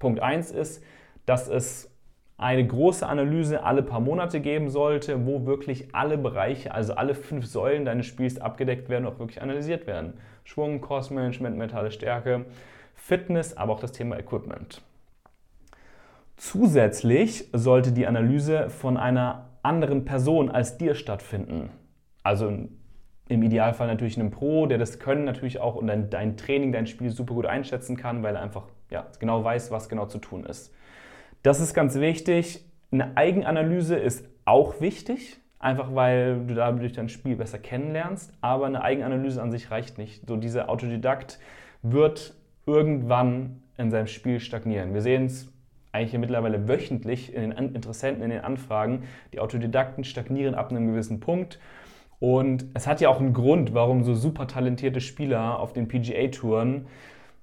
Punkt 0.00 0.18
1 0.18 0.50
ist, 0.50 0.82
dass 1.26 1.48
es 1.48 1.88
eine 2.36 2.66
große 2.66 3.06
Analyse 3.06 3.62
alle 3.62 3.84
paar 3.84 4.00
Monate 4.00 4.40
geben 4.40 4.68
sollte, 4.68 5.26
wo 5.26 5.46
wirklich 5.46 5.94
alle 5.94 6.18
Bereiche, 6.18 6.74
also 6.74 6.94
alle 6.94 7.14
fünf 7.14 7.46
Säulen 7.46 7.84
deines 7.84 8.06
Spiels 8.06 8.40
abgedeckt 8.40 8.88
werden 8.88 9.06
auch 9.06 9.20
wirklich 9.20 9.40
analysiert 9.42 9.86
werden. 9.86 10.14
Schwung, 10.42 10.80
Cost 10.80 11.12
Management, 11.12 11.56
mentale 11.56 11.92
Stärke, 11.92 12.46
Fitness, 12.94 13.56
aber 13.56 13.72
auch 13.72 13.80
das 13.80 13.92
Thema 13.92 14.18
Equipment. 14.18 14.82
Zusätzlich 16.36 17.48
sollte 17.52 17.92
die 17.92 18.06
Analyse 18.06 18.70
von 18.70 18.96
einer 18.96 19.50
anderen 19.62 20.04
Person 20.04 20.50
als 20.50 20.76
dir 20.76 20.94
stattfinden. 20.94 21.70
Also 22.22 22.52
im 23.28 23.42
Idealfall 23.42 23.86
natürlich 23.86 24.18
einem 24.18 24.30
Pro, 24.30 24.66
der 24.66 24.78
das 24.78 24.98
Können 24.98 25.24
natürlich 25.24 25.60
auch 25.60 25.76
und 25.76 25.86
dein, 25.86 26.10
dein 26.10 26.36
Training, 26.36 26.72
dein 26.72 26.86
Spiel 26.86 27.10
super 27.10 27.34
gut 27.34 27.46
einschätzen 27.46 27.96
kann, 27.96 28.22
weil 28.22 28.36
er 28.36 28.42
einfach 28.42 28.64
ja, 28.90 29.06
genau 29.18 29.42
weiß, 29.42 29.70
was 29.70 29.88
genau 29.88 30.06
zu 30.06 30.18
tun 30.18 30.44
ist. 30.44 30.74
Das 31.42 31.60
ist 31.60 31.74
ganz 31.74 31.94
wichtig. 31.96 32.64
Eine 32.90 33.16
Eigenanalyse 33.16 33.96
ist 33.96 34.28
auch 34.44 34.80
wichtig, 34.80 35.38
einfach 35.58 35.94
weil 35.94 36.44
du 36.46 36.54
dadurch 36.54 36.92
dein 36.92 37.08
Spiel 37.08 37.36
besser 37.36 37.58
kennenlernst. 37.58 38.32
Aber 38.40 38.66
eine 38.66 38.82
Eigenanalyse 38.82 39.40
an 39.40 39.50
sich 39.50 39.70
reicht 39.70 39.98
nicht. 39.98 40.28
So 40.28 40.36
dieser 40.36 40.68
Autodidakt 40.68 41.38
wird 41.82 42.34
irgendwann 42.66 43.62
in 43.76 43.90
seinem 43.90 44.06
Spiel 44.06 44.40
stagnieren. 44.40 44.94
Wir 44.94 45.02
sehen 45.02 45.26
es 45.26 45.52
eigentlich 45.92 46.18
mittlerweile 46.18 46.68
wöchentlich 46.68 47.34
in 47.34 47.50
den 47.50 47.74
Interessenten, 47.74 48.22
in 48.22 48.30
den 48.30 48.40
Anfragen. 48.40 49.04
Die 49.32 49.40
Autodidakten 49.40 50.04
stagnieren 50.04 50.54
ab 50.54 50.70
einem 50.70 50.88
gewissen 50.88 51.20
Punkt. 51.20 51.58
Und 52.18 52.66
es 52.74 52.86
hat 52.86 53.00
ja 53.00 53.08
auch 53.08 53.20
einen 53.20 53.32
Grund, 53.32 53.74
warum 53.74 54.04
so 54.04 54.14
super 54.14 54.46
talentierte 54.46 55.00
Spieler 55.00 55.58
auf 55.58 55.72
den 55.72 55.88
PGA-Touren 55.88 56.86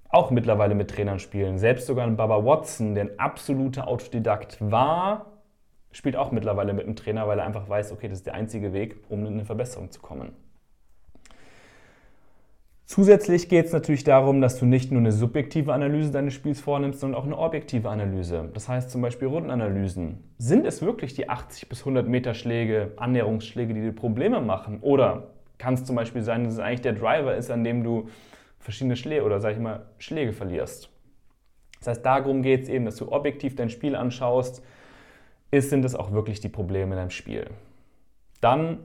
auch 0.07 0.31
mittlerweile 0.31 0.73
mit 0.73 0.89
Trainern 0.89 1.19
spielen. 1.19 1.59
Selbst 1.59 1.85
sogar 1.85 2.07
ein 2.07 2.17
Baba 2.17 2.43
Watson, 2.43 2.95
der 2.95 3.05
ein 3.05 3.19
absoluter 3.19 3.87
Autodidakt 3.87 4.57
war, 4.59 5.27
spielt 5.91 6.15
auch 6.15 6.31
mittlerweile 6.31 6.73
mit 6.73 6.85
einem 6.85 6.95
Trainer, 6.95 7.27
weil 7.27 7.39
er 7.39 7.45
einfach 7.45 7.69
weiß, 7.69 7.91
okay, 7.91 8.07
das 8.07 8.19
ist 8.19 8.25
der 8.25 8.33
einzige 8.33 8.73
Weg, 8.73 8.97
um 9.09 9.25
in 9.25 9.33
eine 9.33 9.45
Verbesserung 9.45 9.91
zu 9.91 9.99
kommen. 9.99 10.33
Zusätzlich 12.89 13.49
geht 13.49 13.67
es 13.67 13.71
natürlich 13.71 14.03
darum, 14.03 14.41
dass 14.41 14.57
du 14.57 14.65
nicht 14.65 14.91
nur 14.91 14.99
eine 14.99 15.11
subjektive 15.11 15.71
Analyse 15.73 16.09
deines 16.09 16.33
Spiels 16.33 16.59
vornimmst, 16.59 17.01
sondern 17.01 17.21
auch 17.21 17.25
eine 17.25 17.37
objektive 17.37 17.87
Analyse. 17.87 18.49
Das 18.55 18.67
heißt 18.67 18.89
zum 18.89 19.03
Beispiel 19.03 19.27
Rundenanalysen. 19.27 20.23
Sind 20.39 20.65
es 20.65 20.81
wirklich 20.81 21.13
die 21.13 21.29
80 21.29 21.69
bis 21.69 21.81
100 21.81 22.07
Meter 22.07 22.33
Schläge, 22.33 22.93
Annäherungsschläge, 22.97 23.75
die 23.75 23.81
dir 23.81 23.91
Probleme 23.91 24.41
machen? 24.41 24.79
Oder 24.81 25.27
kann 25.59 25.75
es 25.75 25.85
zum 25.85 25.97
Beispiel 25.97 26.23
sein, 26.23 26.45
dass 26.45 26.53
es 26.53 26.59
eigentlich 26.59 26.81
der 26.81 26.93
Driver 26.93 27.35
ist, 27.35 27.51
an 27.51 27.63
dem 27.63 27.83
du 27.83 28.09
verschiedene 28.57 28.95
Schläge 28.95 29.23
oder 29.23 29.39
sag 29.39 29.53
ich 29.53 29.59
mal 29.59 29.85
Schläge 29.99 30.33
verlierst? 30.33 30.89
Das 31.77 31.89
heißt, 31.89 32.03
darum 32.03 32.41
geht 32.41 32.63
es 32.63 32.69
eben, 32.69 32.85
dass 32.85 32.95
du 32.95 33.11
objektiv 33.11 33.55
dein 33.55 33.69
Spiel 33.69 33.95
anschaust. 33.95 34.65
Ist, 35.51 35.69
sind 35.69 35.85
es 35.85 35.93
auch 35.93 36.11
wirklich 36.11 36.39
die 36.39 36.49
Probleme 36.49 36.95
in 36.95 36.97
deinem 36.97 37.11
Spiel? 37.11 37.51
Dann 38.41 38.79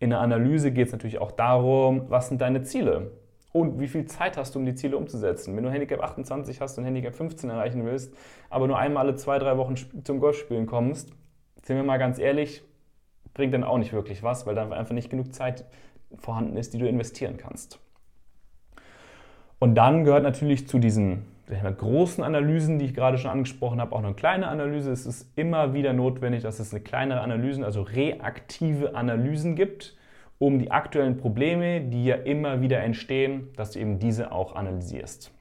in 0.00 0.10
der 0.10 0.20
Analyse 0.20 0.70
geht 0.70 0.88
es 0.88 0.92
natürlich 0.92 1.18
auch 1.18 1.32
darum, 1.32 2.10
was 2.10 2.28
sind 2.28 2.42
deine 2.42 2.62
Ziele? 2.62 3.10
Und 3.52 3.80
wie 3.80 3.88
viel 3.88 4.04
Zeit 4.06 4.36
hast 4.36 4.54
du, 4.54 4.58
um 4.58 4.66
die 4.66 4.74
Ziele 4.74 4.96
umzusetzen? 4.96 5.56
Wenn 5.56 5.64
du 5.64 5.70
Handicap 5.70 6.02
28 6.02 6.60
hast 6.60 6.78
und 6.78 6.84
Handicap 6.84 7.14
15 7.14 7.48
erreichen 7.48 7.84
willst, 7.84 8.14
aber 8.50 8.66
nur 8.66 8.78
einmal 8.78 9.06
alle 9.06 9.16
zwei, 9.16 9.38
drei 9.38 9.56
Wochen 9.56 9.74
zum 9.76 10.20
Golfspielen 10.20 10.66
kommst, 10.66 11.10
sind 11.62 11.76
wir 11.76 11.82
mal 11.82 11.98
ganz 11.98 12.18
ehrlich, 12.18 12.62
bringt 13.34 13.54
dann 13.54 13.64
auch 13.64 13.78
nicht 13.78 13.92
wirklich 13.92 14.22
was, 14.22 14.46
weil 14.46 14.54
dann 14.54 14.72
einfach 14.72 14.94
nicht 14.94 15.10
genug 15.10 15.34
Zeit 15.34 15.64
vorhanden 16.16 16.56
ist, 16.56 16.74
die 16.74 16.78
du 16.78 16.88
investieren 16.88 17.36
kannst. 17.36 17.78
Und 19.58 19.74
dann 19.74 20.04
gehört 20.04 20.22
natürlich 20.22 20.68
zu 20.68 20.78
diesen 20.78 21.24
großen 21.48 22.22
Analysen, 22.22 22.78
die 22.78 22.84
ich 22.84 22.94
gerade 22.94 23.18
schon 23.18 23.30
angesprochen 23.30 23.80
habe, 23.80 23.94
auch 23.94 24.02
eine 24.02 24.14
kleine 24.14 24.48
Analyse. 24.48 24.92
Es 24.92 25.06
ist 25.06 25.32
immer 25.36 25.72
wieder 25.74 25.92
notwendig, 25.92 26.42
dass 26.42 26.60
es 26.60 26.72
eine 26.72 26.82
kleinere 26.82 27.20
Analysen, 27.20 27.64
also 27.64 27.82
reaktive 27.82 28.94
Analysen 28.94 29.56
gibt, 29.56 29.96
um 30.38 30.58
die 30.58 30.70
aktuellen 30.70 31.16
Probleme, 31.16 31.80
die 31.80 32.04
ja 32.04 32.16
immer 32.16 32.60
wieder 32.60 32.80
entstehen, 32.80 33.48
dass 33.56 33.72
du 33.72 33.80
eben 33.80 33.98
diese 33.98 34.32
auch 34.32 34.54
analysierst. 34.54 35.32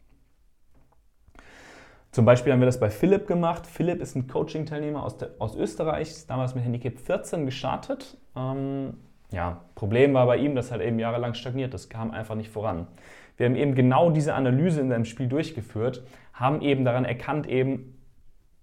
Zum 2.12 2.26
Beispiel 2.26 2.52
haben 2.52 2.62
wir 2.62 2.66
das 2.66 2.80
bei 2.80 2.90
Philipp 2.90 3.28
gemacht. 3.28 3.68
Philipp 3.68 4.02
ist 4.02 4.16
ein 4.16 4.28
Coaching-Teilnehmer 4.28 5.04
aus, 5.04 5.18
aus 5.38 5.56
Österreich, 5.56 6.10
ist 6.10 6.30
damals 6.30 6.56
mit 6.56 6.64
Handicap 6.64 6.98
14 6.98 7.46
gestartet. 7.46 8.18
Ähm, 8.36 8.96
ja, 9.32 9.62
Problem 9.76 10.14
war 10.14 10.26
bei 10.26 10.38
ihm, 10.38 10.56
dass 10.56 10.72
halt 10.72 10.82
eben 10.82 11.00
jahrelang 11.00 11.34
stagniert. 11.34 11.74
Das 11.74 11.90
kam 11.90 12.12
einfach 12.12 12.36
nicht 12.36 12.50
voran. 12.50 12.88
Wir 13.36 13.46
haben 13.46 13.56
eben 13.56 13.76
genau 13.76 14.10
diese 14.10 14.34
Analyse 14.34 14.82
in 14.82 14.90
seinem 14.90 15.06
Spiel 15.06 15.28
durchgeführt, 15.28 16.04
haben 16.34 16.62
eben 16.62 16.86
daran 16.86 17.06
erkannt, 17.06 17.48
eben, 17.48 17.97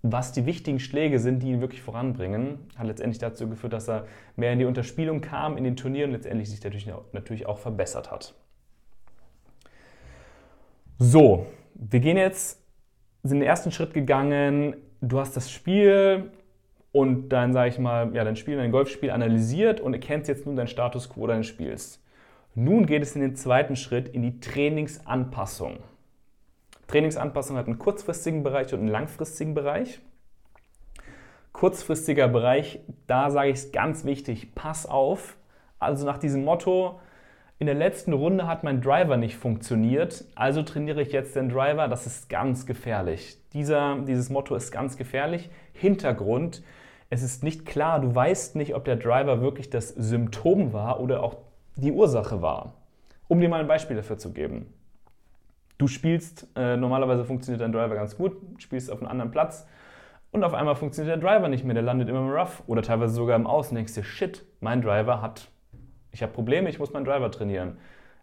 was 0.06 0.32
die 0.32 0.44
wichtigen 0.44 0.80
Schläge 0.80 1.18
sind, 1.18 1.42
die 1.42 1.48
ihn 1.48 1.62
wirklich 1.62 1.80
voranbringen. 1.80 2.58
Hat 2.76 2.86
letztendlich 2.86 3.18
dazu 3.18 3.48
geführt, 3.48 3.72
dass 3.72 3.88
er 3.88 4.06
mehr 4.36 4.52
in 4.52 4.58
die 4.58 4.66
Unterspielung 4.66 5.22
kam, 5.22 5.56
in 5.56 5.64
den 5.64 5.76
Turnieren 5.76 6.10
und 6.10 6.16
letztendlich 6.16 6.50
sich 6.50 6.60
dadurch 6.60 6.86
natürlich 7.12 7.46
auch 7.46 7.58
verbessert 7.58 8.10
hat. 8.10 8.34
So, 10.98 11.46
wir 11.74 12.00
gehen 12.00 12.18
jetzt, 12.18 12.62
sind 13.22 13.40
den 13.40 13.48
ersten 13.48 13.72
Schritt 13.72 13.94
gegangen. 13.94 14.76
Du 15.00 15.18
hast 15.18 15.38
das 15.38 15.50
Spiel 15.50 16.30
und 16.92 17.30
dann, 17.30 17.54
sage 17.54 17.70
ich 17.70 17.78
mal, 17.78 18.14
ja, 18.14 18.24
dein 18.24 18.36
Spiel, 18.36 18.58
dein 18.58 18.72
Golfspiel 18.72 19.10
analysiert 19.10 19.80
und 19.80 19.94
erkennst 19.94 20.28
jetzt 20.28 20.44
nun 20.44 20.54
deinen 20.54 20.68
Status 20.68 21.08
quo 21.08 21.26
deines 21.26 21.46
Spiels. 21.46 22.04
Nun 22.54 22.84
geht 22.84 23.02
es 23.02 23.16
in 23.16 23.22
den 23.22 23.36
zweiten 23.36 23.74
Schritt, 23.74 24.08
in 24.08 24.20
die 24.20 24.38
Trainingsanpassung. 24.38 25.78
Trainingsanpassung 26.94 27.56
hat 27.56 27.66
einen 27.66 27.80
kurzfristigen 27.80 28.44
Bereich 28.44 28.72
und 28.72 28.78
einen 28.78 28.88
langfristigen 28.88 29.52
Bereich. 29.52 29.98
Kurzfristiger 31.52 32.28
Bereich, 32.28 32.78
da 33.08 33.32
sage 33.32 33.50
ich 33.50 33.56
es 33.56 33.72
ganz 33.72 34.04
wichtig, 34.04 34.54
pass 34.54 34.86
auf. 34.86 35.36
Also 35.80 36.06
nach 36.06 36.18
diesem 36.18 36.44
Motto, 36.44 37.00
in 37.58 37.66
der 37.66 37.74
letzten 37.74 38.12
Runde 38.12 38.46
hat 38.46 38.62
mein 38.62 38.80
Driver 38.80 39.16
nicht 39.16 39.36
funktioniert, 39.36 40.24
also 40.36 40.62
trainiere 40.62 41.02
ich 41.02 41.10
jetzt 41.10 41.34
den 41.34 41.48
Driver, 41.48 41.88
das 41.88 42.06
ist 42.06 42.28
ganz 42.28 42.64
gefährlich. 42.64 43.38
Dieser, 43.54 43.98
dieses 44.06 44.30
Motto 44.30 44.54
ist 44.54 44.70
ganz 44.70 44.96
gefährlich. 44.96 45.50
Hintergrund, 45.72 46.62
es 47.10 47.24
ist 47.24 47.42
nicht 47.42 47.66
klar, 47.66 48.00
du 48.00 48.14
weißt 48.14 48.54
nicht, 48.54 48.76
ob 48.76 48.84
der 48.84 48.94
Driver 48.94 49.40
wirklich 49.40 49.68
das 49.68 49.88
Symptom 49.88 50.72
war 50.72 51.00
oder 51.00 51.24
auch 51.24 51.38
die 51.74 51.90
Ursache 51.90 52.40
war. 52.40 52.74
Um 53.26 53.40
dir 53.40 53.48
mal 53.48 53.58
ein 53.58 53.66
Beispiel 53.66 53.96
dafür 53.96 54.16
zu 54.16 54.32
geben. 54.32 54.72
Du 55.84 55.88
spielst, 55.88 56.48
äh, 56.56 56.78
normalerweise 56.78 57.26
funktioniert 57.26 57.60
dein 57.60 57.70
Driver 57.70 57.94
ganz 57.94 58.16
gut, 58.16 58.38
spielst 58.56 58.90
auf 58.90 59.00
einem 59.00 59.10
anderen 59.10 59.30
Platz 59.30 59.68
und 60.30 60.42
auf 60.42 60.54
einmal 60.54 60.76
funktioniert 60.76 61.14
der 61.14 61.22
Driver 61.22 61.50
nicht 61.50 61.62
mehr, 61.62 61.74
der 61.74 61.82
landet 61.82 62.08
immer 62.08 62.20
im 62.20 62.30
Rough 62.30 62.62
oder 62.66 62.80
teilweise 62.80 63.12
sogar 63.12 63.36
im 63.36 63.46
Aus 63.46 63.68
und 63.68 63.74
denkst 63.74 63.92
dir, 63.92 64.02
shit, 64.02 64.46
mein 64.60 64.80
Driver 64.80 65.20
hat, 65.20 65.48
ich 66.10 66.22
habe 66.22 66.32
Probleme, 66.32 66.70
ich 66.70 66.78
muss 66.78 66.94
meinen 66.94 67.04
Driver 67.04 67.30
trainieren. 67.30 67.76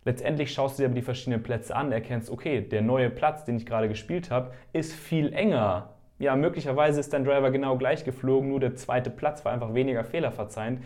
Letztendlich 0.06 0.52
schaust 0.52 0.80
du 0.80 0.82
dir 0.82 0.88
aber 0.88 0.96
die 0.96 1.04
verschiedenen 1.04 1.44
Plätze 1.44 1.76
an, 1.76 1.92
erkennst, 1.92 2.32
okay, 2.32 2.62
der 2.62 2.82
neue 2.82 3.12
Platz, 3.12 3.46
den 3.46 3.58
ich 3.58 3.68
gerade 3.68 3.88
gespielt 3.88 4.32
habe, 4.32 4.54
ist 4.74 4.94
viel 4.96 5.32
enger. 5.32 5.92
Ja, 6.18 6.36
möglicherweise 6.36 7.00
ist 7.00 7.14
dein 7.14 7.26
Driver 7.26 7.52
genau 7.52 7.78
gleich 7.78 8.04
geflogen, 8.04 8.50
nur 8.50 8.60
der 8.60 8.76
zweite 8.76 9.12
Platz 9.12 9.46
war 9.46 9.52
einfach 9.52 9.76
weniger 9.76 10.04
fehlerverzeihend 10.04 10.82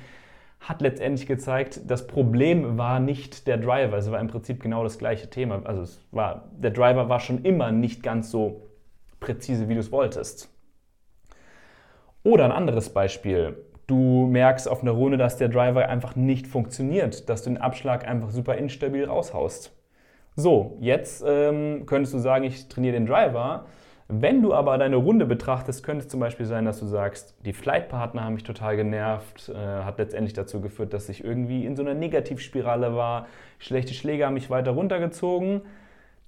hat 0.67 0.81
letztendlich 0.81 1.27
gezeigt, 1.27 1.81
das 1.85 2.07
Problem 2.07 2.77
war 2.77 2.99
nicht 2.99 3.45
der 3.45 3.57
Driver. 3.57 3.97
Es 3.97 4.09
war 4.09 4.19
im 4.19 4.27
Prinzip 4.27 4.61
genau 4.61 4.83
das 4.83 4.97
gleiche 4.97 5.29
Thema. 5.29 5.61
Also 5.63 5.83
es 5.83 6.01
war, 6.11 6.49
der 6.57 6.71
Driver 6.71 7.07
war 7.07 7.19
schon 7.19 7.43
immer 7.43 7.71
nicht 7.71 8.01
ganz 8.01 8.31
so 8.31 8.63
präzise, 9.19 9.69
wie 9.69 9.75
du 9.75 9.79
es 9.79 9.91
wolltest. 9.91 10.49
Oder 12.23 12.45
ein 12.45 12.51
anderes 12.51 12.89
Beispiel. 12.89 13.57
Du 13.85 14.25
merkst 14.25 14.67
auf 14.67 14.81
einer 14.81 14.91
Runde, 14.91 15.17
dass 15.17 15.37
der 15.37 15.49
Driver 15.49 15.87
einfach 15.87 16.15
nicht 16.15 16.47
funktioniert, 16.47 17.29
dass 17.29 17.43
du 17.43 17.51
den 17.51 17.59
Abschlag 17.59 18.07
einfach 18.07 18.31
super 18.31 18.55
instabil 18.55 19.05
raushaust. 19.05 19.71
So, 20.35 20.77
jetzt 20.81 21.23
ähm, 21.25 21.85
könntest 21.85 22.15
du 22.15 22.17
sagen, 22.17 22.43
ich 22.43 22.67
trainiere 22.67 22.93
den 22.93 23.05
Driver, 23.05 23.67
wenn 24.07 24.43
du 24.43 24.53
aber 24.53 24.77
deine 24.77 24.97
Runde 24.97 25.25
betrachtest, 25.25 25.83
könnte 25.83 26.05
es 26.05 26.09
zum 26.09 26.19
Beispiel 26.19 26.45
sein, 26.45 26.65
dass 26.65 26.79
du 26.79 26.85
sagst, 26.85 27.35
die 27.43 27.53
Flightpartner 27.53 28.23
haben 28.23 28.35
mich 28.35 28.43
total 28.43 28.75
genervt, 28.75 29.49
äh, 29.49 29.55
hat 29.55 29.97
letztendlich 29.97 30.33
dazu 30.33 30.61
geführt, 30.61 30.93
dass 30.93 31.09
ich 31.09 31.23
irgendwie 31.23 31.65
in 31.65 31.75
so 31.75 31.81
einer 31.81 31.95
Negativspirale 31.95 32.95
war, 32.95 33.25
schlechte 33.57 33.95
Schläge 33.95 34.27
haben 34.27 34.35
mich 34.35 34.51
weiter 34.51 34.71
runtergezogen. 34.71 35.61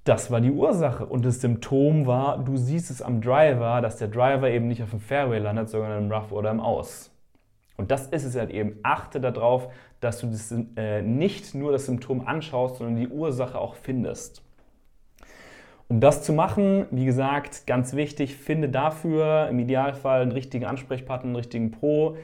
Das 0.06 0.32
war 0.32 0.42
die 0.42 0.52
Ursache. 0.52 1.06
Und 1.06 1.24
das 1.26 1.42
Symptom 1.42 2.08
war, 2.08 2.44
du 2.44 2.58
siehst 2.58 2.90
es 2.90 3.02
am 3.02 3.22
Driver, 3.22 3.82
dass 3.82 3.98
der 3.98 4.08
Driver 4.08 4.50
eben 4.50 4.68
nicht 4.68 4.82
auf 4.82 4.92
dem 4.92 5.02
Fairway 5.02 5.38
landet, 5.38 5.70
sondern 5.70 6.06
im 6.06 6.12
Rough 6.12 6.32
oder 6.32 6.50
im 6.50 6.62
Aus. 6.62 7.12
Und 7.76 7.92
das 7.92 8.08
ist 8.08 8.24
es 8.24 8.36
halt 8.36 8.50
eben. 8.50 8.80
Achte 8.82 9.22
darauf, 9.22 9.72
dass 10.00 10.20
du 10.20 10.28
das, 10.28 10.52
äh, 10.78 11.04
nicht 11.04 11.54
nur 11.54 11.72
das 11.72 11.86
Symptom 11.86 12.26
anschaust, 12.26 12.78
sondern 12.78 12.96
die 12.96 13.08
Ursache 13.08 13.60
auch 13.60 13.76
findest. 13.76 14.42
Um 15.90 16.02
das 16.02 16.24
zu 16.24 16.34
machen, 16.34 16.86
wie 16.92 17.06
gesagt, 17.06 17.66
ganz 17.66 17.94
wichtig, 17.94 18.36
finde 18.36 18.68
dafür 18.68 19.48
im 19.50 19.58
Idealfall 19.60 20.22
einen 20.22 20.34
richtigen 20.34 20.66
Ansprechpartner, 20.66 21.28
einen 21.28 21.36
richtigen 21.38 21.72
Pro, 21.72 22.18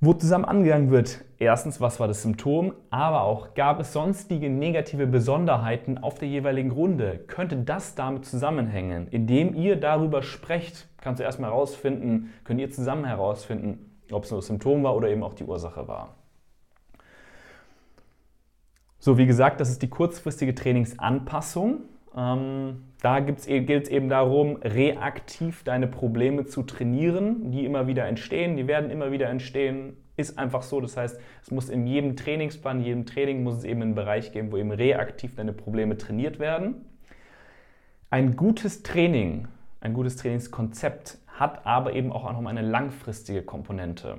wo 0.00 0.12
zusammen 0.12 0.44
angegangen 0.44 0.90
wird. 0.90 1.24
Erstens, 1.38 1.80
was 1.80 1.98
war 1.98 2.08
das 2.08 2.22
Symptom, 2.22 2.74
aber 2.90 3.22
auch, 3.22 3.54
gab 3.54 3.80
es 3.80 3.94
sonstige 3.94 4.50
negative 4.50 5.06
Besonderheiten 5.06 5.96
auf 5.96 6.18
der 6.18 6.28
jeweiligen 6.28 6.72
Runde? 6.72 7.20
Könnte 7.26 7.56
das 7.56 7.94
damit 7.94 8.26
zusammenhängen? 8.26 9.08
Indem 9.08 9.54
ihr 9.54 9.76
darüber 9.76 10.22
sprecht, 10.22 10.88
kannst 11.00 11.20
du 11.20 11.24
erstmal 11.24 11.50
herausfinden, 11.50 12.34
könnt 12.44 12.60
ihr 12.60 12.70
zusammen 12.70 13.06
herausfinden, 13.06 13.98
ob 14.10 14.24
es 14.24 14.30
nur 14.30 14.40
das 14.40 14.48
Symptom 14.48 14.82
war 14.82 14.94
oder 14.94 15.08
eben 15.08 15.22
auch 15.22 15.34
die 15.34 15.44
Ursache 15.44 15.88
war. 15.88 16.16
So, 18.98 19.16
wie 19.16 19.26
gesagt, 19.26 19.60
das 19.60 19.70
ist 19.70 19.82
die 19.82 19.88
kurzfristige 19.88 20.54
Trainingsanpassung. 20.54 21.80
Ähm, 22.16 22.84
da 23.00 23.20
gilt 23.20 23.40
es 23.40 23.46
eben 23.88 24.08
darum, 24.08 24.56
reaktiv 24.56 25.64
deine 25.64 25.86
Probleme 25.86 26.44
zu 26.44 26.62
trainieren, 26.62 27.50
die 27.50 27.64
immer 27.64 27.86
wieder 27.86 28.06
entstehen, 28.06 28.56
die 28.56 28.66
werden 28.66 28.90
immer 28.90 29.12
wieder 29.12 29.28
entstehen. 29.28 29.96
Ist 30.16 30.38
einfach 30.38 30.62
so. 30.62 30.80
Das 30.80 30.96
heißt, 30.96 31.18
es 31.42 31.50
muss 31.50 31.70
in 31.70 31.86
jedem 31.86 32.16
Trainingsplan, 32.16 32.80
in 32.80 32.84
jedem 32.84 33.06
Training 33.06 33.42
muss 33.42 33.56
es 33.56 33.64
eben 33.64 33.80
einen 33.82 33.94
Bereich 33.94 34.32
geben, 34.32 34.52
wo 34.52 34.58
eben 34.58 34.70
reaktiv 34.70 35.34
deine 35.36 35.54
Probleme 35.54 35.96
trainiert 35.96 36.38
werden. 36.38 36.84
Ein 38.10 38.36
gutes 38.36 38.82
Training, 38.82 39.48
ein 39.80 39.94
gutes 39.94 40.16
Trainingskonzept 40.16 41.18
hat 41.28 41.64
aber 41.64 41.94
eben 41.94 42.12
auch 42.12 42.30
noch 42.30 42.44
eine 42.44 42.60
langfristige 42.60 43.42
Komponente. 43.42 44.18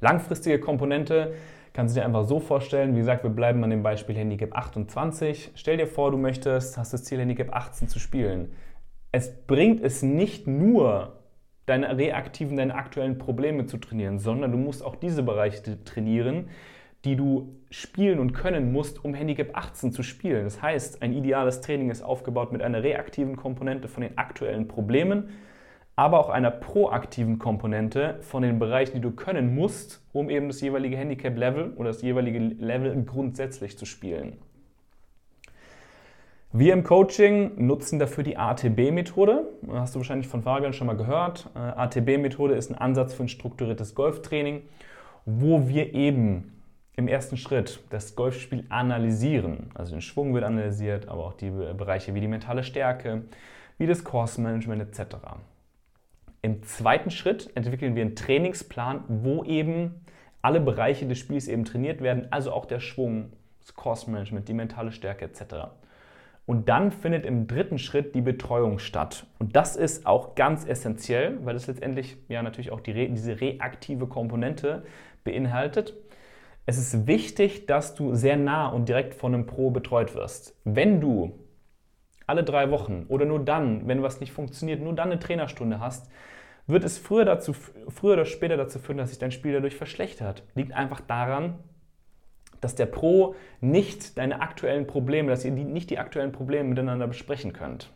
Langfristige 0.00 0.58
Komponente 0.58 1.34
Kannst 1.78 1.94
du 1.94 2.00
dir 2.00 2.06
einfach 2.06 2.24
so 2.24 2.40
vorstellen, 2.40 2.96
wie 2.96 2.98
gesagt, 2.98 3.22
wir 3.22 3.30
bleiben 3.30 3.62
an 3.62 3.70
dem 3.70 3.84
Beispiel 3.84 4.16
Handicap 4.16 4.52
28. 4.52 5.52
Stell 5.54 5.76
dir 5.76 5.86
vor, 5.86 6.10
du 6.10 6.18
möchtest, 6.18 6.76
hast 6.76 6.92
das 6.92 7.04
Ziel 7.04 7.20
Handicap 7.20 7.54
18 7.54 7.86
zu 7.86 8.00
spielen. 8.00 8.50
Es 9.12 9.46
bringt 9.46 9.80
es 9.84 10.02
nicht 10.02 10.48
nur, 10.48 11.20
deine 11.66 11.96
reaktiven, 11.96 12.56
deine 12.56 12.74
aktuellen 12.74 13.18
Probleme 13.18 13.66
zu 13.66 13.76
trainieren, 13.76 14.18
sondern 14.18 14.50
du 14.50 14.58
musst 14.58 14.84
auch 14.84 14.96
diese 14.96 15.22
Bereiche 15.22 15.84
trainieren, 15.84 16.48
die 17.04 17.14
du 17.14 17.54
spielen 17.70 18.18
und 18.18 18.32
können 18.32 18.72
musst, 18.72 19.04
um 19.04 19.14
Handicap 19.14 19.56
18 19.56 19.92
zu 19.92 20.02
spielen. 20.02 20.42
Das 20.42 20.60
heißt, 20.60 21.00
ein 21.00 21.12
ideales 21.12 21.60
Training 21.60 21.90
ist 21.90 22.02
aufgebaut 22.02 22.50
mit 22.50 22.60
einer 22.60 22.82
reaktiven 22.82 23.36
Komponente 23.36 23.86
von 23.86 24.02
den 24.02 24.18
aktuellen 24.18 24.66
Problemen 24.66 25.28
aber 25.98 26.20
auch 26.20 26.28
einer 26.28 26.52
proaktiven 26.52 27.40
Komponente 27.40 28.18
von 28.20 28.44
den 28.44 28.60
Bereichen, 28.60 28.94
die 28.94 29.00
du 29.00 29.10
können 29.10 29.56
musst, 29.56 30.00
um 30.12 30.30
eben 30.30 30.46
das 30.46 30.60
jeweilige 30.60 30.96
Handicap-Level 30.96 31.72
oder 31.74 31.88
das 31.88 32.02
jeweilige 32.02 32.38
Level 32.38 33.02
grundsätzlich 33.02 33.76
zu 33.76 33.84
spielen. 33.84 34.38
Wir 36.52 36.72
im 36.72 36.84
Coaching 36.84 37.66
nutzen 37.66 37.98
dafür 37.98 38.22
die 38.22 38.36
ATB-Methode. 38.36 39.48
Hast 39.72 39.96
du 39.96 39.98
wahrscheinlich 39.98 40.28
von 40.28 40.42
Fabian 40.42 40.72
schon 40.72 40.86
mal 40.86 40.96
gehört. 40.96 41.50
Äh, 41.56 41.58
ATB-Methode 41.58 42.54
ist 42.54 42.70
ein 42.70 42.78
Ansatz 42.78 43.12
für 43.14 43.24
ein 43.24 43.28
strukturiertes 43.28 43.96
Golftraining, 43.96 44.62
wo 45.26 45.66
wir 45.66 45.94
eben 45.94 46.62
im 46.94 47.08
ersten 47.08 47.36
Schritt 47.36 47.80
das 47.90 48.14
Golfspiel 48.14 48.64
analysieren. 48.68 49.72
Also 49.74 49.96
den 49.96 50.00
Schwung 50.00 50.32
wird 50.32 50.44
analysiert, 50.44 51.08
aber 51.08 51.24
auch 51.24 51.34
die 51.34 51.50
Bereiche 51.50 52.14
wie 52.14 52.20
die 52.20 52.28
mentale 52.28 52.62
Stärke, 52.62 53.24
wie 53.78 53.88
das 53.88 54.04
Course-Management 54.04 54.80
etc. 54.80 55.16
Im 56.42 56.62
zweiten 56.62 57.10
Schritt 57.10 57.50
entwickeln 57.54 57.94
wir 57.96 58.02
einen 58.02 58.16
Trainingsplan, 58.16 59.04
wo 59.08 59.44
eben 59.44 60.04
alle 60.40 60.60
Bereiche 60.60 61.06
des 61.06 61.18
Spiels 61.18 61.48
eben 61.48 61.64
trainiert 61.64 62.00
werden, 62.00 62.28
also 62.30 62.52
auch 62.52 62.64
der 62.64 62.80
Schwung, 62.80 63.32
das 63.60 63.74
Course-Management, 63.74 64.48
die 64.48 64.54
mentale 64.54 64.92
Stärke 64.92 65.24
etc. 65.24 65.72
Und 66.46 66.68
dann 66.68 66.92
findet 66.92 67.26
im 67.26 67.46
dritten 67.46 67.78
Schritt 67.78 68.14
die 68.14 68.22
Betreuung 68.22 68.78
statt. 68.78 69.26
Und 69.38 69.56
das 69.56 69.76
ist 69.76 70.06
auch 70.06 70.34
ganz 70.34 70.64
essentiell, 70.64 71.38
weil 71.44 71.56
es 71.56 71.66
letztendlich 71.66 72.16
ja 72.28 72.42
natürlich 72.42 72.70
auch 72.70 72.80
die, 72.80 73.12
diese 73.12 73.40
reaktive 73.40 74.06
Komponente 74.06 74.84
beinhaltet. 75.24 75.94
Es 76.64 76.78
ist 76.78 77.06
wichtig, 77.06 77.66
dass 77.66 77.94
du 77.94 78.14
sehr 78.14 78.36
nah 78.36 78.68
und 78.68 78.88
direkt 78.88 79.14
von 79.14 79.34
einem 79.34 79.46
Pro 79.46 79.70
betreut 79.70 80.14
wirst. 80.14 80.54
Wenn 80.64 81.00
du 81.00 81.38
alle 82.28 82.44
drei 82.44 82.70
Wochen 82.70 83.06
oder 83.08 83.24
nur 83.24 83.44
dann, 83.44 83.88
wenn 83.88 84.02
was 84.02 84.20
nicht 84.20 84.32
funktioniert, 84.32 84.80
nur 84.80 84.94
dann 84.94 85.10
eine 85.10 85.18
Trainerstunde 85.18 85.80
hast, 85.80 86.10
wird 86.66 86.84
es 86.84 86.98
früher, 86.98 87.24
dazu, 87.24 87.54
früher 87.54 88.12
oder 88.12 88.24
später 88.26 88.56
dazu 88.56 88.78
führen, 88.78 88.98
dass 88.98 89.08
sich 89.08 89.18
dein 89.18 89.32
Spiel 89.32 89.54
dadurch 89.54 89.76
verschlechtert. 89.76 90.44
Liegt 90.54 90.72
einfach 90.72 91.00
daran, 91.00 91.58
dass 92.60 92.74
der 92.74 92.86
Pro 92.86 93.34
nicht 93.60 94.18
deine 94.18 94.40
aktuellen 94.40 94.86
Probleme, 94.86 95.30
dass 95.30 95.44
ihr 95.44 95.52
die, 95.52 95.64
nicht 95.64 95.90
die 95.90 95.98
aktuellen 95.98 96.32
Probleme 96.32 96.68
miteinander 96.68 97.06
besprechen 97.06 97.52
könnt. 97.52 97.90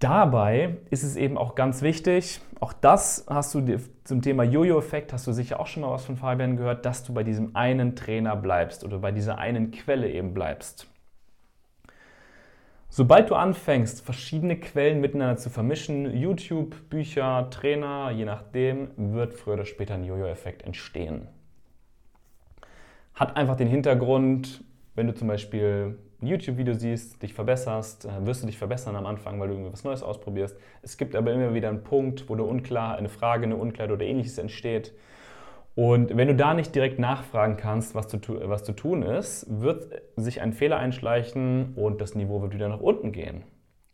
Dabei 0.00 0.76
ist 0.90 1.02
es 1.02 1.16
eben 1.16 1.36
auch 1.36 1.56
ganz 1.56 1.82
wichtig, 1.82 2.40
auch 2.60 2.72
das 2.72 3.26
hast 3.28 3.54
du 3.54 3.78
zum 4.04 4.22
Thema 4.22 4.44
Jojo-Effekt, 4.44 5.12
hast 5.12 5.26
du 5.26 5.32
sicher 5.32 5.58
auch 5.58 5.66
schon 5.66 5.82
mal 5.82 5.90
was 5.90 6.04
von 6.04 6.16
Fabian 6.16 6.56
gehört, 6.56 6.86
dass 6.86 7.02
du 7.02 7.12
bei 7.12 7.24
diesem 7.24 7.56
einen 7.56 7.96
Trainer 7.96 8.36
bleibst 8.36 8.84
oder 8.84 8.98
bei 8.98 9.10
dieser 9.10 9.38
einen 9.38 9.72
Quelle 9.72 10.08
eben 10.08 10.34
bleibst. 10.34 10.87
Sobald 12.90 13.30
du 13.30 13.34
anfängst, 13.34 14.04
verschiedene 14.04 14.58
Quellen 14.58 15.00
miteinander 15.00 15.36
zu 15.36 15.50
vermischen, 15.50 16.16
YouTube, 16.16 16.88
Bücher, 16.88 17.48
Trainer, 17.50 18.10
je 18.10 18.24
nachdem, 18.24 18.88
wird 18.96 19.34
früher 19.34 19.54
oder 19.54 19.66
später 19.66 19.94
ein 19.94 20.04
Jojo-Effekt 20.04 20.62
entstehen. 20.62 21.28
Hat 23.14 23.36
einfach 23.36 23.56
den 23.56 23.68
Hintergrund, 23.68 24.64
wenn 24.94 25.06
du 25.06 25.14
zum 25.14 25.28
Beispiel 25.28 25.98
ein 26.22 26.26
YouTube-Video 26.26 26.74
siehst, 26.74 27.22
dich 27.22 27.34
verbesserst, 27.34 28.06
äh, 28.06 28.26
wirst 28.26 28.42
du 28.42 28.46
dich 28.46 28.58
verbessern 28.58 28.96
am 28.96 29.06
Anfang, 29.06 29.38
weil 29.38 29.48
du 29.48 29.54
irgendwas 29.54 29.84
Neues 29.84 30.02
ausprobierst. 30.02 30.56
Es 30.82 30.96
gibt 30.96 31.14
aber 31.14 31.32
immer 31.32 31.54
wieder 31.54 31.68
einen 31.68 31.84
Punkt, 31.84 32.28
wo 32.28 32.34
du 32.34 32.44
unklar, 32.44 32.96
eine 32.96 33.08
Frage, 33.08 33.44
eine 33.44 33.56
Unklarheit 33.56 33.92
oder 33.92 34.04
ähnliches 34.04 34.38
entsteht. 34.38 34.94
Und 35.78 36.16
wenn 36.16 36.26
du 36.26 36.34
da 36.34 36.54
nicht 36.54 36.74
direkt 36.74 36.98
nachfragen 36.98 37.56
kannst, 37.56 37.94
was 37.94 38.08
zu, 38.08 38.18
was 38.18 38.64
zu 38.64 38.72
tun 38.72 39.04
ist, 39.04 39.46
wird 39.48 40.02
sich 40.16 40.40
ein 40.40 40.52
Fehler 40.52 40.78
einschleichen 40.78 41.74
und 41.76 42.00
das 42.00 42.16
Niveau 42.16 42.42
wird 42.42 42.52
wieder 42.52 42.68
nach 42.68 42.80
unten 42.80 43.12
gehen. 43.12 43.44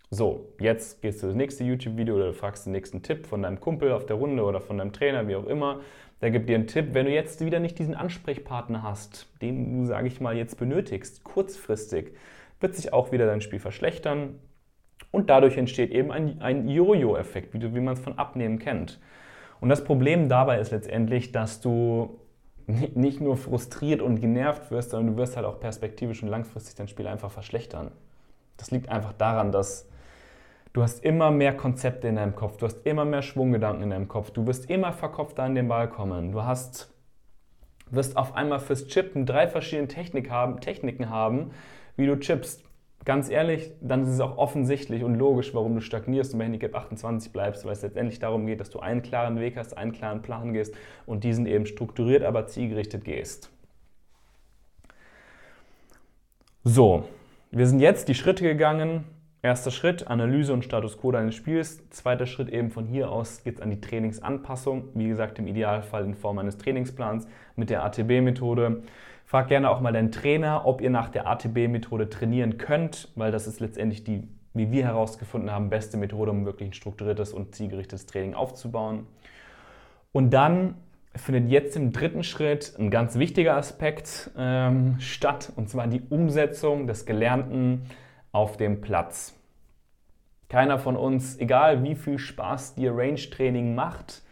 So, 0.08 0.54
jetzt 0.58 1.02
gehst 1.02 1.22
du 1.22 1.26
das 1.26 1.36
nächste 1.36 1.62
YouTube-Video 1.62 2.16
oder 2.16 2.32
fragst 2.32 2.64
den 2.64 2.72
nächsten 2.72 3.02
Tipp 3.02 3.26
von 3.26 3.42
deinem 3.42 3.60
Kumpel 3.60 3.92
auf 3.92 4.06
der 4.06 4.16
Runde 4.16 4.44
oder 4.44 4.62
von 4.62 4.78
deinem 4.78 4.94
Trainer, 4.94 5.28
wie 5.28 5.36
auch 5.36 5.44
immer. 5.46 5.82
Der 6.22 6.30
gibt 6.30 6.48
dir 6.48 6.54
einen 6.54 6.68
Tipp. 6.68 6.94
Wenn 6.94 7.04
du 7.04 7.12
jetzt 7.12 7.44
wieder 7.44 7.60
nicht 7.60 7.78
diesen 7.78 7.94
Ansprechpartner 7.94 8.82
hast, 8.82 9.28
den 9.42 9.82
du, 9.82 9.84
sage 9.84 10.06
ich 10.06 10.22
mal, 10.22 10.38
jetzt 10.38 10.56
benötigst, 10.56 11.22
kurzfristig, 11.22 12.14
wird 12.60 12.74
sich 12.74 12.94
auch 12.94 13.12
wieder 13.12 13.26
dein 13.26 13.42
Spiel 13.42 13.58
verschlechtern. 13.58 14.38
Und 15.10 15.28
dadurch 15.28 15.58
entsteht 15.58 15.90
eben 15.90 16.10
ein, 16.10 16.40
ein 16.40 16.66
Jojo-Effekt, 16.66 17.52
wie, 17.52 17.74
wie 17.74 17.80
man 17.80 17.92
es 17.92 18.00
von 18.00 18.16
Abnehmen 18.16 18.58
kennt. 18.58 18.98
Und 19.64 19.70
das 19.70 19.82
Problem 19.82 20.28
dabei 20.28 20.58
ist 20.58 20.72
letztendlich, 20.72 21.32
dass 21.32 21.62
du 21.62 22.20
nicht 22.66 23.22
nur 23.22 23.38
frustriert 23.38 24.02
und 24.02 24.20
genervt 24.20 24.70
wirst, 24.70 24.90
sondern 24.90 25.14
du 25.14 25.22
wirst 25.22 25.36
halt 25.36 25.46
auch 25.46 25.58
perspektivisch 25.58 26.22
und 26.22 26.28
langfristig 26.28 26.74
dein 26.74 26.86
Spiel 26.86 27.06
einfach 27.06 27.30
verschlechtern. 27.30 27.90
Das 28.58 28.72
liegt 28.72 28.90
einfach 28.90 29.14
daran, 29.14 29.52
dass 29.52 29.88
Du 30.74 30.82
hast 30.82 31.02
immer 31.02 31.30
mehr 31.30 31.56
Konzepte 31.56 32.08
in 32.08 32.16
deinem 32.16 32.34
Kopf, 32.34 32.58
du 32.58 32.66
hast 32.66 32.84
immer 32.84 33.06
mehr 33.06 33.22
Schwunggedanken 33.22 33.84
in 33.84 33.90
deinem 33.90 34.08
Kopf, 34.08 34.32
du 34.32 34.46
wirst 34.46 34.68
immer 34.68 34.92
verkopft 34.92 35.40
an 35.40 35.54
den 35.54 35.68
Ball 35.68 35.88
kommen. 35.88 36.32
Du 36.32 36.42
hast, 36.42 36.92
wirst 37.90 38.18
auf 38.18 38.34
einmal 38.34 38.58
fürs 38.58 38.86
Chippen 38.88 39.24
drei 39.24 39.48
verschiedene 39.48 39.88
Technik 39.88 40.30
haben, 40.30 40.60
Techniken 40.60 41.08
haben, 41.08 41.52
wie 41.96 42.06
du 42.06 42.18
chippst. 42.18 42.64
Ganz 43.04 43.28
ehrlich, 43.28 43.70
dann 43.82 44.02
ist 44.02 44.08
es 44.08 44.20
auch 44.20 44.38
offensichtlich 44.38 45.04
und 45.04 45.16
logisch, 45.16 45.52
warum 45.52 45.74
du 45.74 45.82
stagnierst 45.82 46.32
und 46.32 46.38
bei 46.38 46.46
Handicap 46.46 46.74
28 46.74 47.32
bleibst, 47.32 47.64
weil 47.66 47.72
es 47.72 47.82
letztendlich 47.82 48.18
darum 48.18 48.46
geht, 48.46 48.60
dass 48.60 48.70
du 48.70 48.80
einen 48.80 49.02
klaren 49.02 49.38
Weg 49.40 49.58
hast, 49.58 49.76
einen 49.76 49.92
klaren 49.92 50.22
Plan 50.22 50.54
gehst 50.54 50.74
und 51.04 51.22
diesen 51.22 51.44
eben 51.44 51.66
strukturiert, 51.66 52.22
aber 52.22 52.46
zielgerichtet 52.46 53.04
gehst. 53.04 53.50
So, 56.62 57.04
wir 57.50 57.66
sind 57.66 57.80
jetzt 57.80 58.08
die 58.08 58.14
Schritte 58.14 58.42
gegangen, 58.42 59.04
Erster 59.44 59.70
Schritt, 59.70 60.08
Analyse 60.08 60.54
und 60.54 60.64
Status 60.64 60.96
Quo 60.96 61.12
deines 61.12 61.34
Spiels. 61.34 61.86
Zweiter 61.90 62.24
Schritt 62.24 62.48
eben 62.48 62.70
von 62.70 62.86
hier 62.86 63.10
aus 63.10 63.44
geht 63.44 63.56
es 63.56 63.60
an 63.60 63.68
die 63.68 63.78
Trainingsanpassung. 63.78 64.88
Wie 64.94 65.06
gesagt, 65.06 65.38
im 65.38 65.46
Idealfall 65.46 66.06
in 66.06 66.14
Form 66.14 66.38
eines 66.38 66.56
Trainingsplans 66.56 67.28
mit 67.54 67.68
der 67.68 67.84
ATB-Methode. 67.84 68.84
Frag 69.34 69.48
gerne 69.48 69.68
auch 69.68 69.80
mal 69.80 69.92
deinen 69.92 70.12
Trainer, 70.12 70.64
ob 70.64 70.80
ihr 70.80 70.90
nach 70.90 71.08
der 71.08 71.26
ATB-Methode 71.26 72.08
trainieren 72.08 72.56
könnt, 72.56 73.08
weil 73.16 73.32
das 73.32 73.48
ist 73.48 73.58
letztendlich 73.58 74.04
die, 74.04 74.28
wie 74.52 74.70
wir 74.70 74.84
herausgefunden 74.84 75.50
haben, 75.50 75.70
beste 75.70 75.96
Methode, 75.96 76.30
um 76.30 76.46
wirklich 76.46 76.68
ein 76.68 76.72
strukturiertes 76.72 77.32
und 77.32 77.52
zielgerichtetes 77.52 78.06
Training 78.06 78.34
aufzubauen. 78.34 79.08
Und 80.12 80.30
dann 80.30 80.76
findet 81.16 81.50
jetzt 81.50 81.74
im 81.74 81.92
dritten 81.92 82.22
Schritt 82.22 82.76
ein 82.78 82.92
ganz 82.92 83.18
wichtiger 83.18 83.56
Aspekt 83.56 84.30
ähm, 84.38 85.00
statt, 85.00 85.52
und 85.56 85.68
zwar 85.68 85.88
die 85.88 86.02
Umsetzung 86.10 86.86
des 86.86 87.04
Gelernten 87.04 87.86
auf 88.30 88.56
dem 88.56 88.82
Platz. 88.82 89.34
Keiner 90.48 90.78
von 90.78 90.94
uns, 90.94 91.40
egal 91.40 91.82
wie 91.82 91.96
viel 91.96 92.20
Spaß 92.20 92.76
dir 92.76 92.96
Range-Training 92.96 93.74
macht, 93.74 94.22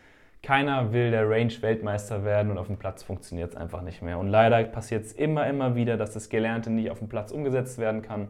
keiner 0.43 0.93
will 0.93 1.13
der 1.13 1.29
Range-Weltmeister 1.29 2.25
werden 2.25 2.51
und 2.51 2.59
auf 2.59 2.67
dem 2.67 2.77
Platz 2.77 3.03
funktioniert 3.03 3.53
es 3.53 3.57
einfach 3.57 3.83
nicht 3.83 4.03
mehr. 4.03 4.19
Und 4.19 4.29
leider 4.29 4.63
passiert 4.65 5.05
es 5.05 5.13
immer, 5.13 5.47
immer 5.47 5.77
wieder, 5.77 5.97
dass 5.97 6.13
das 6.13 6.29
Gelernte 6.29 6.71
nicht 6.71 6.91
auf 6.91 6.99
dem 6.99 7.09
Platz 7.09 7.31
umgesetzt 7.31 7.79
werden 7.79 8.03
kann. 8.03 8.29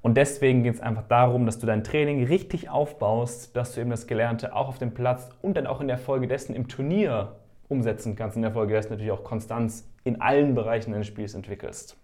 Und 0.00 0.16
deswegen 0.16 0.62
geht 0.62 0.74
es 0.74 0.80
einfach 0.80 1.04
darum, 1.08 1.46
dass 1.46 1.58
du 1.58 1.66
dein 1.66 1.82
Training 1.82 2.24
richtig 2.24 2.68
aufbaust, 2.68 3.56
dass 3.56 3.74
du 3.74 3.80
eben 3.80 3.90
das 3.90 4.06
Gelernte 4.06 4.54
auch 4.54 4.68
auf 4.68 4.78
dem 4.78 4.94
Platz 4.94 5.30
und 5.42 5.56
dann 5.56 5.66
auch 5.66 5.80
in 5.80 5.88
der 5.88 5.98
Folge 5.98 6.28
dessen 6.28 6.54
im 6.54 6.68
Turnier 6.68 7.32
umsetzen 7.68 8.14
kannst, 8.14 8.36
in 8.36 8.42
der 8.42 8.52
Folge 8.52 8.74
dessen 8.74 8.90
natürlich 8.90 9.12
auch 9.12 9.24
Konstanz 9.24 9.88
in 10.04 10.20
allen 10.20 10.54
Bereichen 10.54 10.92
deines 10.92 11.06
Spiels 11.06 11.34
entwickelst. 11.34 11.96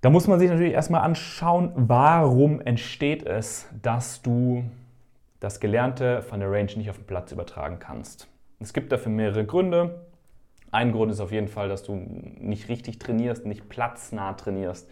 Da 0.00 0.10
muss 0.10 0.28
man 0.28 0.38
sich 0.38 0.48
natürlich 0.48 0.74
erstmal 0.74 1.00
anschauen, 1.00 1.72
warum 1.74 2.60
entsteht 2.60 3.24
es, 3.24 3.68
dass 3.82 4.22
du 4.22 4.64
das 5.40 5.60
Gelernte 5.60 6.22
von 6.22 6.40
der 6.40 6.50
Range 6.50 6.72
nicht 6.76 6.90
auf 6.90 6.96
den 6.96 7.06
Platz 7.06 7.32
übertragen 7.32 7.78
kannst. 7.78 8.28
Es 8.60 8.72
gibt 8.72 8.90
dafür 8.90 9.12
mehrere 9.12 9.44
Gründe. 9.44 10.06
Ein 10.70 10.92
Grund 10.92 11.12
ist 11.12 11.20
auf 11.20 11.32
jeden 11.32 11.48
Fall, 11.48 11.68
dass 11.68 11.82
du 11.82 11.94
nicht 11.94 12.68
richtig 12.68 12.98
trainierst, 12.98 13.46
nicht 13.46 13.68
platznah 13.68 14.34
trainierst. 14.34 14.90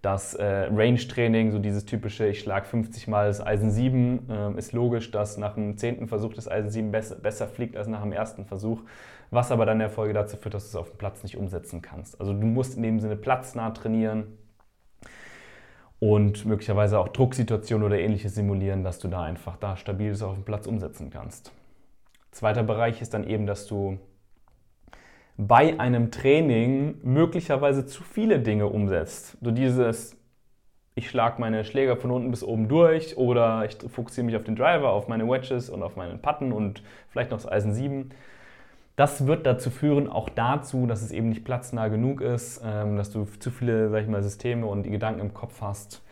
Das 0.00 0.34
äh, 0.34 0.68
Range-Training, 0.70 1.50
so 1.50 1.58
dieses 1.58 1.84
typische, 1.84 2.28
ich 2.28 2.38
schlage 2.38 2.66
50 2.66 3.08
Mal 3.08 3.26
das 3.26 3.44
Eisen 3.44 3.72
7, 3.72 4.30
äh, 4.30 4.58
ist 4.58 4.72
logisch, 4.72 5.10
dass 5.10 5.36
nach 5.38 5.54
dem 5.54 5.76
zehnten 5.76 6.06
Versuch 6.06 6.34
das 6.34 6.48
Eisen 6.48 6.70
7 6.70 6.92
besser, 6.92 7.16
besser 7.16 7.48
fliegt 7.48 7.76
als 7.76 7.88
nach 7.88 8.02
dem 8.02 8.12
ersten 8.12 8.44
Versuch, 8.44 8.82
was 9.30 9.50
aber 9.50 9.66
dann 9.66 9.76
in 9.76 9.80
der 9.80 9.90
Folge 9.90 10.14
dazu 10.14 10.36
führt, 10.36 10.54
dass 10.54 10.64
du 10.64 10.68
es 10.68 10.76
auf 10.76 10.90
dem 10.90 10.98
Platz 10.98 11.24
nicht 11.24 11.36
umsetzen 11.36 11.82
kannst. 11.82 12.20
Also 12.20 12.32
du 12.32 12.46
musst 12.46 12.76
in 12.76 12.84
dem 12.84 13.00
Sinne 13.00 13.16
platznah 13.16 13.70
trainieren, 13.70 14.37
und 16.00 16.44
möglicherweise 16.44 16.98
auch 16.98 17.08
Drucksituationen 17.08 17.86
oder 17.86 17.98
ähnliches 17.98 18.34
simulieren, 18.34 18.84
dass 18.84 18.98
du 18.98 19.08
da 19.08 19.22
einfach 19.22 19.56
da 19.56 19.76
stabiles 19.76 20.22
auf 20.22 20.34
dem 20.34 20.44
Platz 20.44 20.66
umsetzen 20.66 21.10
kannst. 21.10 21.52
Zweiter 22.30 22.62
Bereich 22.62 23.02
ist 23.02 23.14
dann 23.14 23.24
eben, 23.24 23.46
dass 23.46 23.66
du 23.66 23.98
bei 25.36 25.78
einem 25.78 26.10
Training 26.10 26.98
möglicherweise 27.02 27.86
zu 27.86 28.02
viele 28.02 28.40
Dinge 28.40 28.66
umsetzt. 28.66 29.38
So 29.40 29.50
dieses, 29.50 30.16
ich 30.94 31.08
schlage 31.08 31.40
meine 31.40 31.64
Schläger 31.64 31.96
von 31.96 32.10
unten 32.10 32.30
bis 32.30 32.42
oben 32.42 32.68
durch 32.68 33.16
oder 33.16 33.64
ich 33.64 33.76
fokussiere 33.90 34.26
mich 34.26 34.36
auf 34.36 34.44
den 34.44 34.56
Driver, 34.56 34.90
auf 34.90 35.08
meine 35.08 35.28
Wedges 35.28 35.70
und 35.70 35.82
auf 35.82 35.96
meinen 35.96 36.20
Putten 36.20 36.52
und 36.52 36.82
vielleicht 37.08 37.30
noch 37.30 37.38
das 37.38 37.50
Eisen 37.50 37.72
7. 37.72 38.10
Das 38.98 39.28
wird 39.28 39.46
dazu 39.46 39.70
führen, 39.70 40.08
auch 40.08 40.28
dazu, 40.28 40.88
dass 40.88 41.02
es 41.02 41.12
eben 41.12 41.28
nicht 41.28 41.44
platznah 41.44 41.86
genug 41.86 42.20
ist, 42.20 42.60
ähm, 42.64 42.96
dass 42.96 43.12
du 43.12 43.26
zu 43.38 43.52
viele, 43.52 43.90
sag 43.90 44.02
ich 44.02 44.08
mal, 44.08 44.24
Systeme 44.24 44.66
und 44.66 44.82
die 44.82 44.90
Gedanken 44.90 45.20
im 45.20 45.34
Kopf 45.34 45.60
hast 45.60 46.02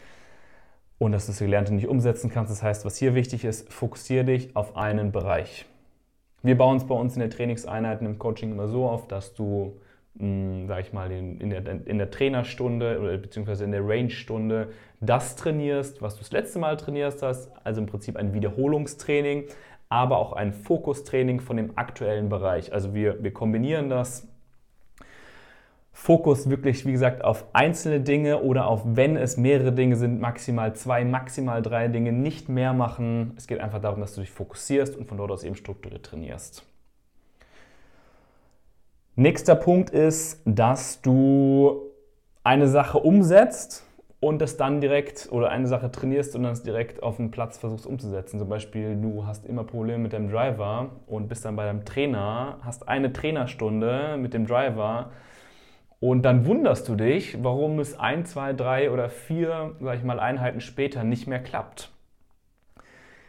und 0.99 1.11
dass 1.11 1.27
du 1.27 1.33
das 1.33 1.41
Gelernte 1.41 1.75
nicht 1.75 1.89
umsetzen 1.89 2.31
kannst. 2.31 2.53
Das 2.53 2.63
heißt, 2.63 2.85
was 2.85 2.97
hier 2.97 3.17
wichtig 3.17 3.45
ist, 3.45 3.73
fokussiere 3.73 4.25
dich 4.25 4.55
auf 4.55 4.77
einen 4.77 5.11
Bereich. 5.11 5.67
Wir 6.45 6.57
bauen 6.57 6.77
es 6.77 6.87
bei 6.87 6.95
uns 6.95 7.15
in 7.15 7.21
der 7.21 7.31
Trainingseinheiten 7.31 8.07
im 8.07 8.21
Coaching 8.21 8.53
immer 8.53 8.69
so 8.69 8.87
auf, 8.87 9.09
dass 9.09 9.35
du, 9.35 9.81
hm, 10.17 10.69
sag 10.69 10.79
ich 10.83 10.93
mal, 10.93 11.11
in 11.11 11.51
der, 11.51 11.67
in 11.87 11.99
der 11.99 12.13
Trainerstunde 12.13 13.01
oder 13.01 13.19
beziehungsweise 13.19 13.65
in 13.65 13.73
der 13.73 13.85
Range-Stunde 13.85 14.69
das 15.01 15.35
trainierst, 15.35 16.03
was 16.03 16.15
du 16.15 16.21
das 16.21 16.31
letzte 16.31 16.61
Mal 16.61 16.77
trainierst 16.77 17.21
hast, 17.21 17.51
also 17.65 17.81
im 17.81 17.89
Prinzip 17.89 18.15
ein 18.15 18.33
Wiederholungstraining, 18.33 19.47
aber 19.89 20.19
auch 20.19 20.33
ein 20.33 20.53
Fokustraining 20.53 21.41
von 21.41 21.57
dem 21.57 21.77
aktuellen 21.77 22.29
Bereich. 22.29 22.73
Also 22.73 22.95
wir, 22.95 23.23
wir 23.23 23.33
kombinieren 23.33 23.89
das. 23.89 24.27
Fokus 25.93 26.51
wirklich, 26.51 26.85
wie 26.85 26.93
gesagt, 26.93 27.25
auf 27.25 27.47
einzelne 27.55 28.01
Dinge 28.01 28.43
oder 28.43 28.67
auf, 28.67 28.83
wenn 28.85 29.17
es 29.17 29.39
mehrere 29.39 29.73
Dinge 29.73 29.97
sind, 29.97 30.21
maximal 30.21 30.75
zwei, 30.77 31.07
maximal 31.07 31.63
drei 31.63 31.89
Dinge, 31.89 32.13
nicht 32.13 32.51
mehr 32.51 32.75
machen. 32.75 33.33
Es 33.39 33.47
geht 33.47 33.61
einfach 33.61 33.81
darum, 33.81 34.01
dass 34.01 34.15
du 34.15 34.21
dich 34.21 34.31
fokussierst 34.31 34.95
und 34.95 35.07
von 35.07 35.17
dort 35.17 35.31
aus 35.31 35.43
eben 35.43 35.57
strukturiert 35.57 36.05
trainierst. 36.05 36.67
Nächster 39.15 39.55
Punkt 39.55 39.89
ist, 39.89 40.43
dass 40.45 41.01
du 41.01 41.81
eine 42.45 42.69
Sache 42.69 42.99
umsetzt 42.99 43.86
und 44.27 44.41
das 44.41 44.57
dann 44.57 44.81
direkt 44.81 45.29
oder 45.31 45.51
eine 45.51 45.69
Sache 45.69 45.89
trainierst 45.89 46.35
und 46.35 46.43
dann 46.43 46.53
es 46.53 46.65
direkt 46.65 47.01
auf 47.01 47.17
dem 47.17 47.31
Platz 47.31 47.59
versuchst 47.59 47.87
umzusetzen. 47.87 48.41
Zum 48.41 48.49
Beispiel, 48.49 48.97
du 48.97 49.25
hast 49.25 49.47
immer 49.47 49.63
Probleme 49.63 49.99
mit 49.99 50.13
deinem 50.13 50.29
Driver 50.29 50.91
und 51.07 51.29
bist 51.29 51.45
dann 51.45 51.55
bei 51.55 51.65
deinem 51.65 51.85
Trainer, 51.85 52.59
hast 52.63 52.89
eine 52.89 53.13
Trainerstunde 53.13 54.17
mit 54.19 54.35
dem 54.35 54.45
Driver 54.45 55.13
und 56.01 56.23
dann 56.23 56.45
wunderst 56.45 56.89
du 56.89 56.97
dich, 56.97 57.45
warum 57.45 57.79
es 57.79 57.97
ein, 57.97 58.27
zwei, 58.27 58.53
drei 58.53 58.91
oder 58.91 59.11
vier, 59.11 59.77
sag 59.81 59.99
ich 59.99 60.03
mal, 60.03 60.19
Einheiten 60.19 60.61
später 60.61 61.05
nicht 61.05 61.29
mehr 61.29 61.41
klappt. 61.41 61.93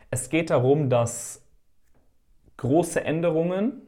Es 0.10 0.30
geht 0.32 0.50
darum, 0.50 0.90
dass 0.90 1.46
große 2.58 3.04
Änderungen 3.04 3.84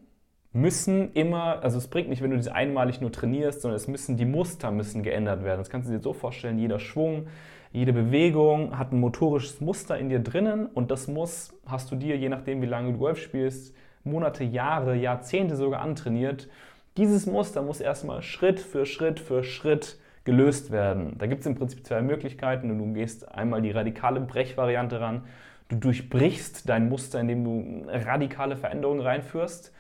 müssen 0.52 1.14
immer, 1.14 1.62
also 1.62 1.78
es 1.78 1.88
bringt 1.88 2.10
nicht, 2.10 2.22
wenn 2.22 2.32
du 2.32 2.38
diese 2.38 2.54
einmalig 2.54 3.02
nur 3.02 3.12
trainierst, 3.12 3.62
sondern 3.62 3.76
es 3.76 3.88
müssen, 3.88 4.18
die 4.18 4.26
Muster 4.26 4.72
müssen 4.72 5.04
geändert 5.04 5.44
werden. 5.44 5.60
Das 5.60 5.70
kannst 5.70 5.88
du 5.88 5.94
dir 5.94 6.02
so 6.02 6.14
vorstellen, 6.14 6.58
jeder 6.58 6.80
Schwung, 6.80 7.28
jede 7.72 7.94
Bewegung 7.94 8.78
hat 8.80 8.92
ein 8.92 9.00
motorisches 9.00 9.62
Muster 9.62 9.98
in 9.98 10.10
dir 10.10 10.20
drinnen 10.20 10.66
und 10.66 10.90
das 10.90 11.08
muss, 11.08 11.54
hast 11.68 11.92
du 11.92 11.96
dir, 11.96 12.18
je 12.18 12.30
nachdem 12.30 12.64
wie 12.64 12.66
lange 12.66 12.94
du 12.94 12.98
Golf 12.98 13.20
spielst, 13.20 13.76
Monate, 14.04 14.44
Jahre, 14.44 14.96
Jahrzehnte 14.96 15.56
sogar 15.56 15.82
antrainiert. 15.82 16.50
Dieses 16.98 17.28
Muster 17.28 17.62
muss 17.62 17.80
erstmal 17.80 18.24
Schritt 18.24 18.60
für 18.60 18.88
Schritt 18.88 19.20
für 19.20 19.44
Schritt 19.44 20.00
gelöst 20.24 20.72
werden. 20.72 21.16
Da 21.20 21.28
gibt 21.28 21.42
es 21.42 21.48
im 21.48 21.56
Prinzip 21.56 21.86
zwei 21.86 22.02
Möglichkeiten 22.02 22.72
und 22.72 22.80
du 22.80 22.94
gehst 22.94 23.30
einmal 23.32 23.62
die 23.62 23.72
radikale 23.72 24.20
Brechvariante 24.20 25.00
ran. 25.00 25.24
Du 25.68 25.76
durchbrichst 25.76 26.68
dein 26.68 26.90
Muster, 26.90 27.20
indem 27.20 27.44
du 27.44 27.88
radikale 27.88 28.58
Veränderungen 28.58 29.02
reinführst 29.02 29.74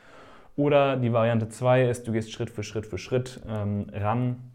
oder 0.59 0.97
die 0.97 1.13
Variante 1.13 1.47
2 1.47 1.87
ist, 1.89 2.05
du 2.05 2.11
gehst 2.11 2.33
Schritt 2.33 2.49
für 2.49 2.63
Schritt 2.63 2.85
für 2.85 2.97
Schritt 2.97 3.39
ähm, 3.47 3.87
ran. 3.93 4.51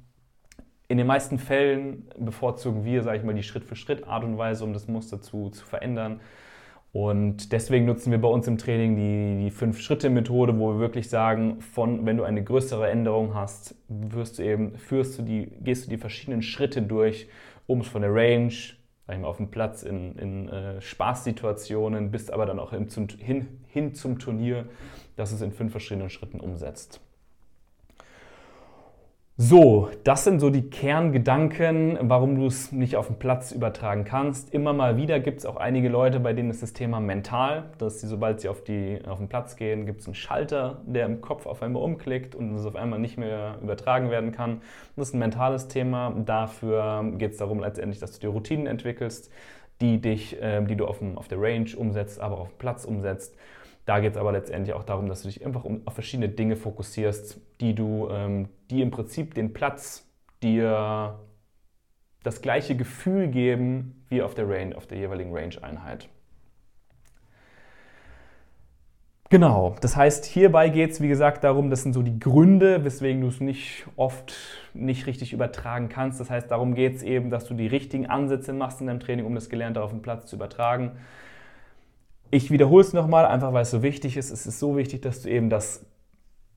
In 0.86 0.98
den 0.98 1.06
meisten 1.06 1.38
Fällen 1.38 2.06
bevorzugen 2.18 2.84
wir, 2.84 3.02
sage 3.02 3.16
ich 3.16 3.24
mal, 3.24 3.32
die 3.32 3.42
Schritt 3.42 3.64
für 3.64 3.74
Schritt 3.74 4.06
Art 4.06 4.22
und 4.22 4.36
Weise, 4.36 4.64
um 4.64 4.74
das 4.74 4.86
Muster 4.86 5.22
zu, 5.22 5.48
zu 5.48 5.64
verändern. 5.64 6.20
Und 6.92 7.52
deswegen 7.52 7.86
nutzen 7.86 8.10
wir 8.10 8.20
bei 8.20 8.28
uns 8.28 8.46
im 8.46 8.58
Training 8.58 8.96
die, 8.96 9.44
die 9.44 9.50
Fünf-Schritte-Methode, 9.50 10.58
wo 10.58 10.74
wir 10.74 10.78
wirklich 10.78 11.08
sagen, 11.08 11.62
von, 11.62 12.04
wenn 12.04 12.18
du 12.18 12.24
eine 12.24 12.44
größere 12.44 12.86
Änderung 12.86 13.34
hast, 13.34 13.74
wirst 13.88 14.38
du 14.38 14.42
eben, 14.42 14.76
führst 14.76 15.18
du 15.18 15.22
die, 15.22 15.52
gehst 15.62 15.86
du 15.86 15.90
die 15.90 15.96
verschiedenen 15.96 16.42
Schritte 16.42 16.82
durch, 16.82 17.28
um 17.66 17.80
es 17.80 17.88
von 17.88 18.02
der 18.02 18.14
Range, 18.14 18.52
sag 19.06 19.16
ich 19.16 19.22
mal, 19.22 19.28
auf 19.28 19.38
dem 19.38 19.50
Platz 19.50 19.82
in, 19.82 20.18
in 20.18 20.48
äh, 20.50 20.82
Spaßsituationen, 20.82 22.10
bis 22.10 22.28
aber 22.28 22.44
dann 22.44 22.58
auch 22.58 22.72
hin 22.72 22.90
zum, 22.90 23.08
hin, 23.08 23.48
hin 23.68 23.94
zum 23.94 24.18
Turnier 24.18 24.66
das 25.16 25.32
es 25.32 25.40
in 25.40 25.52
fünf 25.52 25.72
verschiedenen 25.72 26.10
Schritten 26.10 26.40
umsetzt. 26.40 27.00
So, 29.36 29.88
das 30.04 30.22
sind 30.22 30.38
so 30.38 30.48
die 30.48 30.70
Kerngedanken, 30.70 31.98
warum 32.02 32.36
du 32.36 32.46
es 32.46 32.70
nicht 32.70 32.94
auf 32.94 33.08
den 33.08 33.18
Platz 33.18 33.50
übertragen 33.50 34.04
kannst. 34.04 34.54
Immer 34.54 34.72
mal 34.72 34.96
wieder 34.96 35.18
gibt 35.18 35.40
es 35.40 35.46
auch 35.46 35.56
einige 35.56 35.88
Leute, 35.88 36.20
bei 36.20 36.32
denen 36.34 36.50
ist 36.50 36.62
das 36.62 36.72
Thema 36.72 37.00
mental, 37.00 37.64
dass 37.78 38.00
sie, 38.00 38.06
sobald 38.06 38.40
sie 38.40 38.48
auf, 38.48 38.62
die, 38.62 39.00
auf 39.08 39.18
den 39.18 39.26
Platz 39.26 39.56
gehen, 39.56 39.86
gibt 39.86 40.02
es 40.02 40.06
einen 40.06 40.14
Schalter, 40.14 40.82
der 40.86 41.06
im 41.06 41.20
Kopf 41.20 41.46
auf 41.46 41.64
einmal 41.64 41.82
umklickt 41.82 42.36
und 42.36 42.54
es 42.54 42.64
auf 42.64 42.76
einmal 42.76 43.00
nicht 43.00 43.18
mehr 43.18 43.58
übertragen 43.60 44.08
werden 44.08 44.30
kann. 44.30 44.60
Das 44.94 45.08
ist 45.08 45.14
ein 45.14 45.18
mentales 45.18 45.66
Thema. 45.66 46.14
Dafür 46.24 47.04
geht 47.18 47.32
es 47.32 47.38
darum 47.38 47.58
letztendlich, 47.58 47.98
dass 47.98 48.12
du 48.12 48.20
die 48.20 48.26
Routinen 48.28 48.68
entwickelst, 48.68 49.32
die, 49.80 50.00
dich, 50.00 50.40
äh, 50.40 50.62
die 50.64 50.76
du 50.76 50.86
auf, 50.86 50.98
dem, 50.98 51.18
auf 51.18 51.26
der 51.26 51.42
Range 51.42 51.70
umsetzt, 51.76 52.20
aber 52.20 52.38
auf 52.38 52.50
dem 52.50 52.58
Platz 52.58 52.84
umsetzt 52.84 53.34
da 53.86 54.00
geht 54.00 54.12
es 54.12 54.18
aber 54.18 54.32
letztendlich 54.32 54.74
auch 54.74 54.84
darum, 54.84 55.08
dass 55.08 55.22
du 55.22 55.28
dich 55.28 55.44
einfach 55.44 55.64
um, 55.64 55.82
auf 55.86 55.94
verschiedene 55.94 56.28
Dinge 56.28 56.56
fokussierst, 56.56 57.40
die 57.60 57.74
du, 57.74 58.08
ähm, 58.10 58.48
die 58.70 58.80
im 58.80 58.90
Prinzip 58.90 59.34
den 59.34 59.52
Platz 59.52 60.08
dir 60.42 61.20
das 62.22 62.40
gleiche 62.40 62.76
Gefühl 62.76 63.28
geben 63.28 64.04
wie 64.08 64.22
auf 64.22 64.34
der 64.34 64.48
Range, 64.48 64.76
auf 64.76 64.86
der 64.86 64.98
jeweiligen 64.98 65.34
Range-Einheit. 65.34 66.08
Genau, 69.30 69.74
das 69.80 69.96
heißt, 69.96 70.26
hierbei 70.26 70.68
geht 70.68 70.92
es, 70.92 71.00
wie 71.00 71.08
gesagt, 71.08 71.44
darum, 71.44 71.68
das 71.68 71.82
sind 71.82 71.92
so 71.92 72.02
die 72.02 72.20
Gründe, 72.20 72.84
weswegen 72.84 73.20
du 73.20 73.28
es 73.28 73.40
nicht 73.40 73.86
oft 73.96 74.34
nicht 74.74 75.06
richtig 75.06 75.32
übertragen 75.32 75.88
kannst. 75.88 76.20
Das 76.20 76.30
heißt, 76.30 76.50
darum 76.50 76.74
geht 76.74 76.96
es 76.96 77.02
eben, 77.02 77.30
dass 77.30 77.44
du 77.46 77.54
die 77.54 77.66
richtigen 77.66 78.06
Ansätze 78.06 78.52
machst 78.52 78.80
in 78.80 78.86
deinem 78.86 79.00
Training, 79.00 79.24
um 79.26 79.34
das 79.34 79.48
Gelernte 79.48 79.82
auf 79.82 79.90
dem 79.90 80.02
Platz 80.02 80.26
zu 80.26 80.36
übertragen. 80.36 80.92
Ich 82.34 82.50
wiederhole 82.50 82.82
es 82.82 82.92
nochmal, 82.92 83.26
einfach 83.26 83.52
weil 83.52 83.62
es 83.62 83.70
so 83.70 83.84
wichtig 83.84 84.16
ist. 84.16 84.32
Es 84.32 84.44
ist 84.44 84.58
so 84.58 84.76
wichtig, 84.76 85.02
dass 85.02 85.22
du 85.22 85.30
eben 85.30 85.50
das 85.50 85.86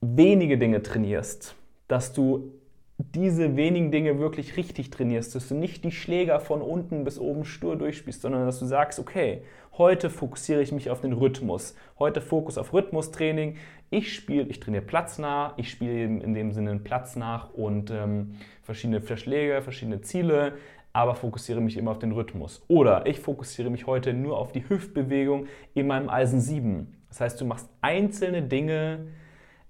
wenige 0.00 0.58
Dinge 0.58 0.82
trainierst, 0.82 1.54
dass 1.86 2.12
du 2.12 2.50
diese 2.98 3.54
wenigen 3.54 3.92
Dinge 3.92 4.18
wirklich 4.18 4.56
richtig 4.56 4.90
trainierst, 4.90 5.36
dass 5.36 5.46
du 5.46 5.54
nicht 5.54 5.84
die 5.84 5.92
Schläger 5.92 6.40
von 6.40 6.62
unten 6.62 7.04
bis 7.04 7.20
oben 7.20 7.44
stur 7.44 7.76
durchspielst, 7.76 8.22
sondern 8.22 8.44
dass 8.44 8.58
du 8.58 8.66
sagst, 8.66 8.98
okay, 8.98 9.42
heute 9.74 10.10
fokussiere 10.10 10.62
ich 10.62 10.72
mich 10.72 10.90
auf 10.90 11.00
den 11.00 11.12
Rhythmus. 11.12 11.76
Heute 12.00 12.20
Fokus 12.20 12.58
auf 12.58 12.72
Rhythmustraining. 12.72 13.54
Ich 13.90 14.12
spiele, 14.12 14.48
ich 14.48 14.58
trainiere 14.58 14.82
platznah, 14.82 15.54
ich 15.58 15.70
spiele 15.70 15.92
eben 15.92 16.20
in 16.20 16.34
dem 16.34 16.50
Sinne 16.50 16.76
Platz 16.80 17.14
nach 17.14 17.54
und 17.54 17.92
ähm, 17.92 18.34
verschiedene 18.62 19.00
Verschläge, 19.00 19.62
verschiedene 19.62 20.00
Ziele 20.00 20.54
aber 20.98 21.14
fokussiere 21.14 21.60
mich 21.60 21.76
immer 21.76 21.92
auf 21.92 22.00
den 22.00 22.10
Rhythmus. 22.10 22.64
Oder 22.66 23.06
ich 23.06 23.20
fokussiere 23.20 23.70
mich 23.70 23.86
heute 23.86 24.12
nur 24.14 24.36
auf 24.36 24.50
die 24.50 24.68
Hüftbewegung 24.68 25.46
in 25.72 25.86
meinem 25.86 26.08
Eisen 26.08 26.40
7. 26.40 26.92
Das 27.06 27.20
heißt, 27.20 27.40
du 27.40 27.44
machst 27.44 27.70
einzelne 27.80 28.42
Dinge, 28.42 29.06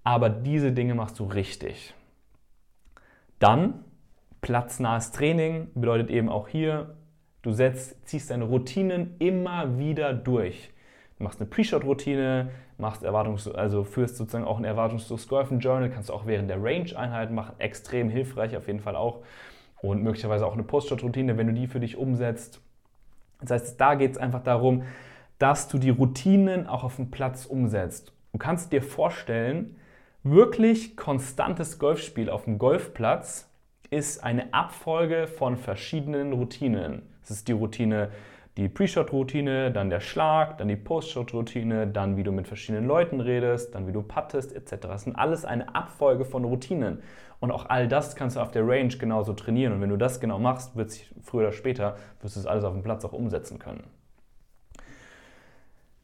aber 0.05 0.31
diese 0.31 0.73
Dinge 0.73 0.95
machst 0.95 1.19
du 1.19 1.25
richtig. 1.25 1.93
Dann 3.41 3.85
platznahes 4.41 5.11
Training 5.11 5.69
bedeutet 5.75 6.09
eben 6.09 6.31
auch 6.31 6.49
hier, 6.49 6.97
du 7.43 7.53
setzt, 7.53 8.09
ziehst 8.09 8.31
deine 8.31 8.45
Routinen 8.45 9.17
immer 9.19 9.79
wieder 9.79 10.15
durch. 10.15 10.73
Du 11.19 11.25
machst 11.25 11.43
eine 11.43 11.51
Pre-Shot-Routine, 11.51 12.49
machst 12.79 13.03
Erwartungs 13.03 13.47
also 13.49 13.85
führst 13.85 14.17
sozusagen 14.17 14.47
auch 14.47 14.57
ein 14.57 14.65
erwartungsloses 14.65 15.29
Golfen 15.29 15.61
Journal, 15.61 15.91
kannst 15.91 16.09
du 16.09 16.15
auch 16.15 16.25
während 16.25 16.49
der 16.49 16.63
Range-Einheit 16.63 17.31
machen, 17.33 17.55
extrem 17.59 18.09
hilfreich 18.09 18.57
auf 18.57 18.67
jeden 18.67 18.81
Fall 18.81 18.97
auch 18.97 19.21
und 19.83 20.03
möglicherweise 20.03 20.47
auch 20.47 20.55
eine 20.55 20.63
Post-Shot-Routine, 20.63 21.37
wenn 21.37 21.49
du 21.49 21.53
die 21.53 21.67
für 21.67 21.81
dich 21.81 21.97
umsetzt. 21.97 22.61
Das 23.41 23.51
heißt, 23.51 23.81
da 23.81 23.95
geht 23.95 24.13
es 24.13 24.19
einfach 24.19 24.43
darum, 24.43 24.83
dass 25.39 25.69
du 25.69 25.79
die 25.79 25.91
Routinen 25.91 26.67
auch 26.67 26.83
auf 26.83 26.97
dem 26.97 27.11
Platz 27.11 27.47
umsetzt. 27.47 28.13
Du 28.33 28.39
kannst 28.39 28.73
dir 28.73 28.83
vorstellen, 28.83 29.77
wirklich 30.23 30.97
konstantes 30.97 31.79
Golfspiel 31.79 32.29
auf 32.29 32.45
dem 32.45 32.59
Golfplatz 32.59 33.49
ist 33.91 34.23
eine 34.23 34.53
Abfolge 34.53 35.27
von 35.27 35.57
verschiedenen 35.57 36.33
Routinen. 36.33 37.03
Das 37.21 37.31
ist 37.31 37.49
die 37.49 37.53
Routine, 37.53 38.11
die 38.57 38.69
Pre-Shot-Routine, 38.69 39.71
dann 39.71 39.89
der 39.89 40.01
Schlag, 40.01 40.59
dann 40.59 40.67
die 40.67 40.77
Post-Shot-Routine, 40.77 41.87
dann 41.87 42.17
wie 42.17 42.25
du 42.25 42.33
mit 42.33 42.49
verschiedenen 42.49 42.87
Leuten 42.87 43.21
redest, 43.21 43.75
dann 43.75 43.87
wie 43.87 43.93
du 43.93 44.03
puttest 44.03 44.53
etc. 44.53 44.75
Das 44.83 45.05
sind 45.05 45.17
alles 45.17 45.45
eine 45.45 45.75
Abfolge 45.75 46.25
von 46.25 46.45
Routinen. 46.45 47.01
Und 47.41 47.53
auch 47.53 47.67
all 47.69 47.87
das 47.89 48.17
kannst 48.17 48.37
du 48.37 48.41
auf 48.41 48.51
der 48.51 48.67
Range 48.67 48.89
genauso 48.89 49.33
trainieren. 49.33 49.73
Und 49.73 49.81
wenn 49.81 49.91
du 49.91 49.97
das 49.97 50.21
genau 50.21 50.39
machst, 50.39 50.77
wird 50.77 50.91
sich 50.91 51.13
früher 51.23 51.49
oder 51.49 51.53
später, 51.53 51.97
wirst 52.21 52.37
du 52.37 52.41
es 52.41 52.47
alles 52.47 52.65
auf 52.65 52.73
dem 52.73 52.83
Platz 52.83 53.05
auch 53.05 53.13
umsetzen 53.13 53.59
können. 53.59 53.85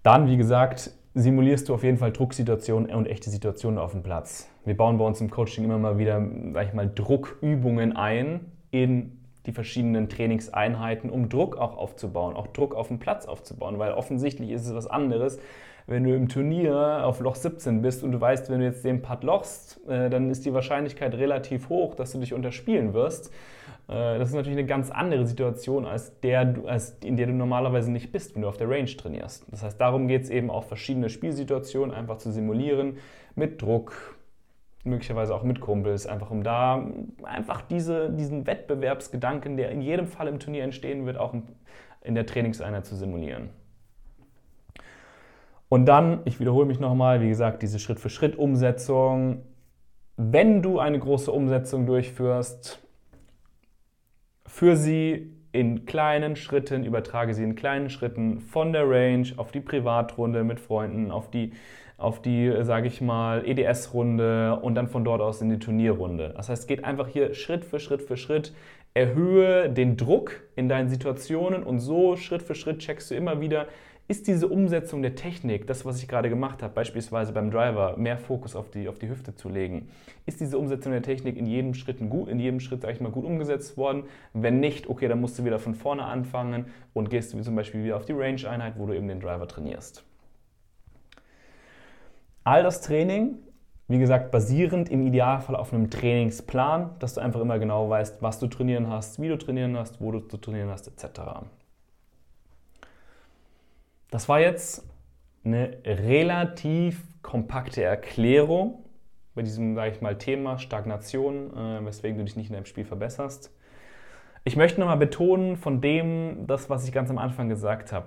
Dann, 0.03 0.29
wie 0.29 0.37
gesagt, 0.37 0.91
simulierst 1.15 1.69
du 1.69 1.75
auf 1.75 1.83
jeden 1.83 1.97
Fall 1.97 2.13
Drucksituationen 2.13 2.93
und 2.95 3.07
echte 3.07 3.31
Situationen 3.31 3.79
auf 3.79 3.93
dem 3.93 4.03
Platz. 4.03 4.49
Wir 4.65 4.77
bauen 4.77 4.99
bei 4.99 5.05
uns 5.05 5.21
im 5.21 5.31
Coaching 5.31 5.65
immer 5.65 5.79
mal 5.79 5.99
wieder, 5.99 6.21
sag 6.53 6.69
ich 6.69 6.75
mal, 6.75 6.91
Druckübungen 6.93 7.97
ein 7.97 8.53
in 8.71 9.21
die 9.47 9.53
verschiedenen 9.53 10.09
Trainingseinheiten, 10.09 11.11
um 11.11 11.29
Druck 11.29 11.57
auch 11.57 11.77
aufzubauen, 11.77 12.35
auch 12.35 12.49
Druck 12.49 12.75
auf 12.75 12.89
dem 12.89 12.99
Platz 12.99 13.27
aufzubauen, 13.27 13.79
weil 13.79 13.93
offensichtlich 13.93 14.51
ist 14.51 14.67
es 14.67 14.75
was 14.75 14.87
anderes, 14.87 15.39
wenn 15.87 16.05
du 16.05 16.15
im 16.15 16.29
Turnier 16.29 17.03
auf 17.05 17.21
Loch 17.21 17.35
17 17.35 17.83
bist 17.83 18.03
und 18.03 18.13
du 18.13 18.21
weißt, 18.21 18.51
wenn 18.51 18.61
du 18.61 18.67
jetzt 18.67 18.85
den 18.85 19.03
Putt 19.03 19.23
lochst, 19.23 19.81
äh, 19.87 20.09
dann 20.09 20.31
ist 20.31 20.47
die 20.47 20.55
Wahrscheinlichkeit 20.55 21.15
relativ 21.15 21.69
hoch, 21.69 21.95
dass 21.95 22.13
du 22.13 22.19
dich 22.19 22.33
unterspielen 22.33 22.95
wirst. 22.95 23.33
Äh, 23.89 24.19
das 24.19 24.31
ist 24.31 24.35
natürlich 24.35 24.59
eine 24.59 24.67
ganz 24.67 24.91
andere 24.91 25.27
Situation, 25.27 25.85
als, 25.85 26.19
der, 26.21 26.55
als 26.67 26.97
in 27.05 27.17
der 27.17 27.27
du 27.27 27.33
normalerweise 27.33 27.93
nicht 27.93 28.13
bist, 28.13 28.35
wenn 28.35 28.43
du 28.43 28.49
auf 28.49 28.57
der 28.57 28.69
Range 28.71 28.87
trainierst. 28.87 29.45
Das 29.51 29.63
heißt, 29.63 29.79
darum 29.79 30.09
geht 30.09 30.23
es 30.23 30.31
eben 30.31 30.51
auch, 30.51 30.65
verschiedene 30.65 31.11
Spielsituationen 31.11 31.95
einfach 31.95 32.17
zu 32.17 32.33
simulieren 32.33 32.97
mit 33.35 33.61
Druck, 33.61 34.17
möglicherweise 34.85 35.35
auch 35.35 35.43
mit 35.43 35.61
Kumpels, 35.61 36.07
einfach 36.07 36.31
um 36.31 36.43
da 36.43 36.87
einfach 37.25 37.61
diese, 37.63 38.11
diesen 38.11 38.47
Wettbewerbsgedanken, 38.47 39.57
der 39.57 39.71
in 39.71 39.83
jedem 39.83 40.07
Fall 40.07 40.29
im 40.29 40.39
Turnier 40.39 40.65
entstehen 40.65 41.05
wird, 41.05 41.19
auch 41.19 41.35
in 42.03 42.15
der 42.15 42.27
Trainingseinheit 42.27 42.87
zu 42.87 42.97
simulieren. 42.97 43.51
Und 45.75 45.87
dann, 45.87 46.21
ich 46.25 46.39
wiederhole 46.39 46.67
mich 46.67 46.79
nochmal, 46.79 47.21
wie 47.21 47.29
gesagt, 47.29 47.61
diese 47.61 47.81
Schritt-für-Schritt-Umsetzung. 47.81 49.43
Wenn 50.17 50.63
du 50.63 50.79
eine 50.79 51.01
große 51.01 51.33
Umsetzung 51.33 51.85
durchführst, 51.85 52.79
für 54.47 54.77
sie 54.77 55.33
in 55.51 55.85
kleinen 55.85 56.37
Schritten, 56.37 56.85
übertrage 56.85 57.35
sie 57.35 57.43
in 57.43 57.57
kleinen 57.57 57.91
Schritten 57.91 58.39
von 58.39 58.73
der 58.73 58.89
Range 58.89 59.27
auf 59.37 59.51
die 59.51 59.59
Privatrunde 59.59 60.45
mit 60.45 60.61
Freunden, 60.61 61.11
auf 61.11 61.29
die 61.29 61.55
auf 61.97 62.23
die, 62.23 62.53
sage 62.63 62.87
ich 62.87 63.01
mal, 63.01 63.45
EDS-Runde 63.45 64.61
und 64.61 64.77
dann 64.77 64.87
von 64.87 65.05
dort 65.05 65.21
aus 65.21 65.41
in 65.43 65.51
die 65.51 65.59
Turnierrunde. 65.59 66.35
Das 66.37 66.49
heißt, 66.49 66.69
geht 66.69 66.85
einfach 66.85 67.09
hier 67.09 67.35
Schritt 67.35 67.65
für 67.65 67.81
Schritt 67.81 68.03
für 68.03 68.17
Schritt, 68.17 68.53
erhöhe 68.95 69.69
den 69.71 69.97
Druck 69.97 70.43
in 70.55 70.69
deinen 70.69 70.89
Situationen 70.89 71.65
und 71.65 71.81
so 71.81 72.17
Schritt 72.17 72.43
für 72.43 72.55
Schritt 72.55 72.79
checkst 72.79 73.11
du 73.11 73.17
immer 73.17 73.41
wieder, 73.41 73.67
ist 74.07 74.27
diese 74.27 74.49
Umsetzung 74.49 75.01
der 75.01 75.15
Technik, 75.15 75.67
das, 75.67 75.87
was 75.87 76.03
ich 76.03 76.09
gerade 76.09 76.29
gemacht 76.29 76.63
habe, 76.63 76.75
beispielsweise 76.75 77.33
beim 77.33 77.51
Driver, 77.51 77.97
mehr 77.97 78.19
Fokus 78.19 78.55
auf 78.55 78.71
die, 78.71 78.89
auf 78.89 78.99
die 78.99 79.09
Hüfte 79.09 79.35
zu 79.35 79.49
legen, 79.49 79.89
ist 80.27 80.41
diese 80.41 80.59
Umsetzung 80.59 80.93
der 80.93 81.03
Technik 81.03 81.39
in 81.39 81.47
jedem 81.47 81.73
Schritt 81.73 81.99
gut, 82.11 82.29
in 82.29 82.39
jedem 82.39 82.61
Schritt, 82.61 82.83
sage 82.83 82.93
ich 82.93 83.01
mal, 83.01 83.11
gut 83.11 83.25
umgesetzt 83.25 83.79
worden? 83.79 84.05
Wenn 84.35 84.61
nicht, 84.61 84.89
okay, 84.89 85.09
dann 85.09 85.21
musst 85.21 85.39
du 85.39 85.45
wieder 85.45 85.59
von 85.59 85.75
vorne 85.75 86.05
anfangen 86.05 86.67
und 86.93 87.09
gehst 87.09 87.31
zum 87.31 87.57
Beispiel 87.57 87.83
wieder 87.83 87.97
auf 87.97 88.05
die 88.05 88.13
Range-Einheit, 88.13 88.75
wo 88.77 88.87
du 88.87 88.95
eben 88.95 89.09
den 89.09 89.21
Driver 89.21 89.49
trainierst. 89.49 90.05
All 92.45 92.63
das 92.63 92.83
Training, 92.83 93.39
wie 93.89 93.99
gesagt, 93.99 94.31
basierend 94.31 94.91
im 94.91 95.07
Idealfall 95.07 95.57
auf 95.57 95.73
einem 95.73 95.89
Trainingsplan, 95.89 96.91
dass 96.99 97.15
du 97.15 97.23
einfach 97.23 97.41
immer 97.41 97.59
genau 97.59 97.89
weißt, 97.89 98.21
was 98.21 98.39
du 98.39 98.49
trainieren 98.49 98.91
hast, 98.91 99.21
wie 99.21 99.29
du 99.29 99.39
trainieren 99.39 99.79
hast, 99.79 99.99
wo 100.03 100.13
du 100.13 100.21
zu 100.21 100.37
trainieren 100.37 100.69
hast, 100.69 100.89
etc. 100.89 101.21
Das 104.15 104.29
war 104.29 104.39
jetzt 104.39 104.89
eine 105.45 105.77
relativ 105.85 107.03
kompakte 107.21 107.83
Erklärung 107.83 108.85
bei 109.35 109.43
diesem, 109.43 109.75
sage 109.75 109.91
ich 109.91 110.01
mal, 110.01 110.17
Thema 110.17 110.57
Stagnation, 110.61 111.51
äh, 111.53 111.85
weswegen 111.85 112.19
du 112.19 112.25
dich 112.25 112.37
nicht 112.37 112.47
in 112.47 112.53
deinem 112.53 112.65
Spiel 112.65 112.85
verbesserst. 112.85 113.53
Ich 114.45 114.55
möchte 114.55 114.79
nochmal 114.79 114.99
betonen 114.99 115.57
von 115.57 115.81
dem, 115.81 116.47
das, 116.47 116.71
was 116.71 116.87
ich 116.87 116.93
ganz 116.93 117.11
am 117.11 117.19
Anfang 117.19 117.49
gesagt 117.49 117.91
habe. 117.91 118.07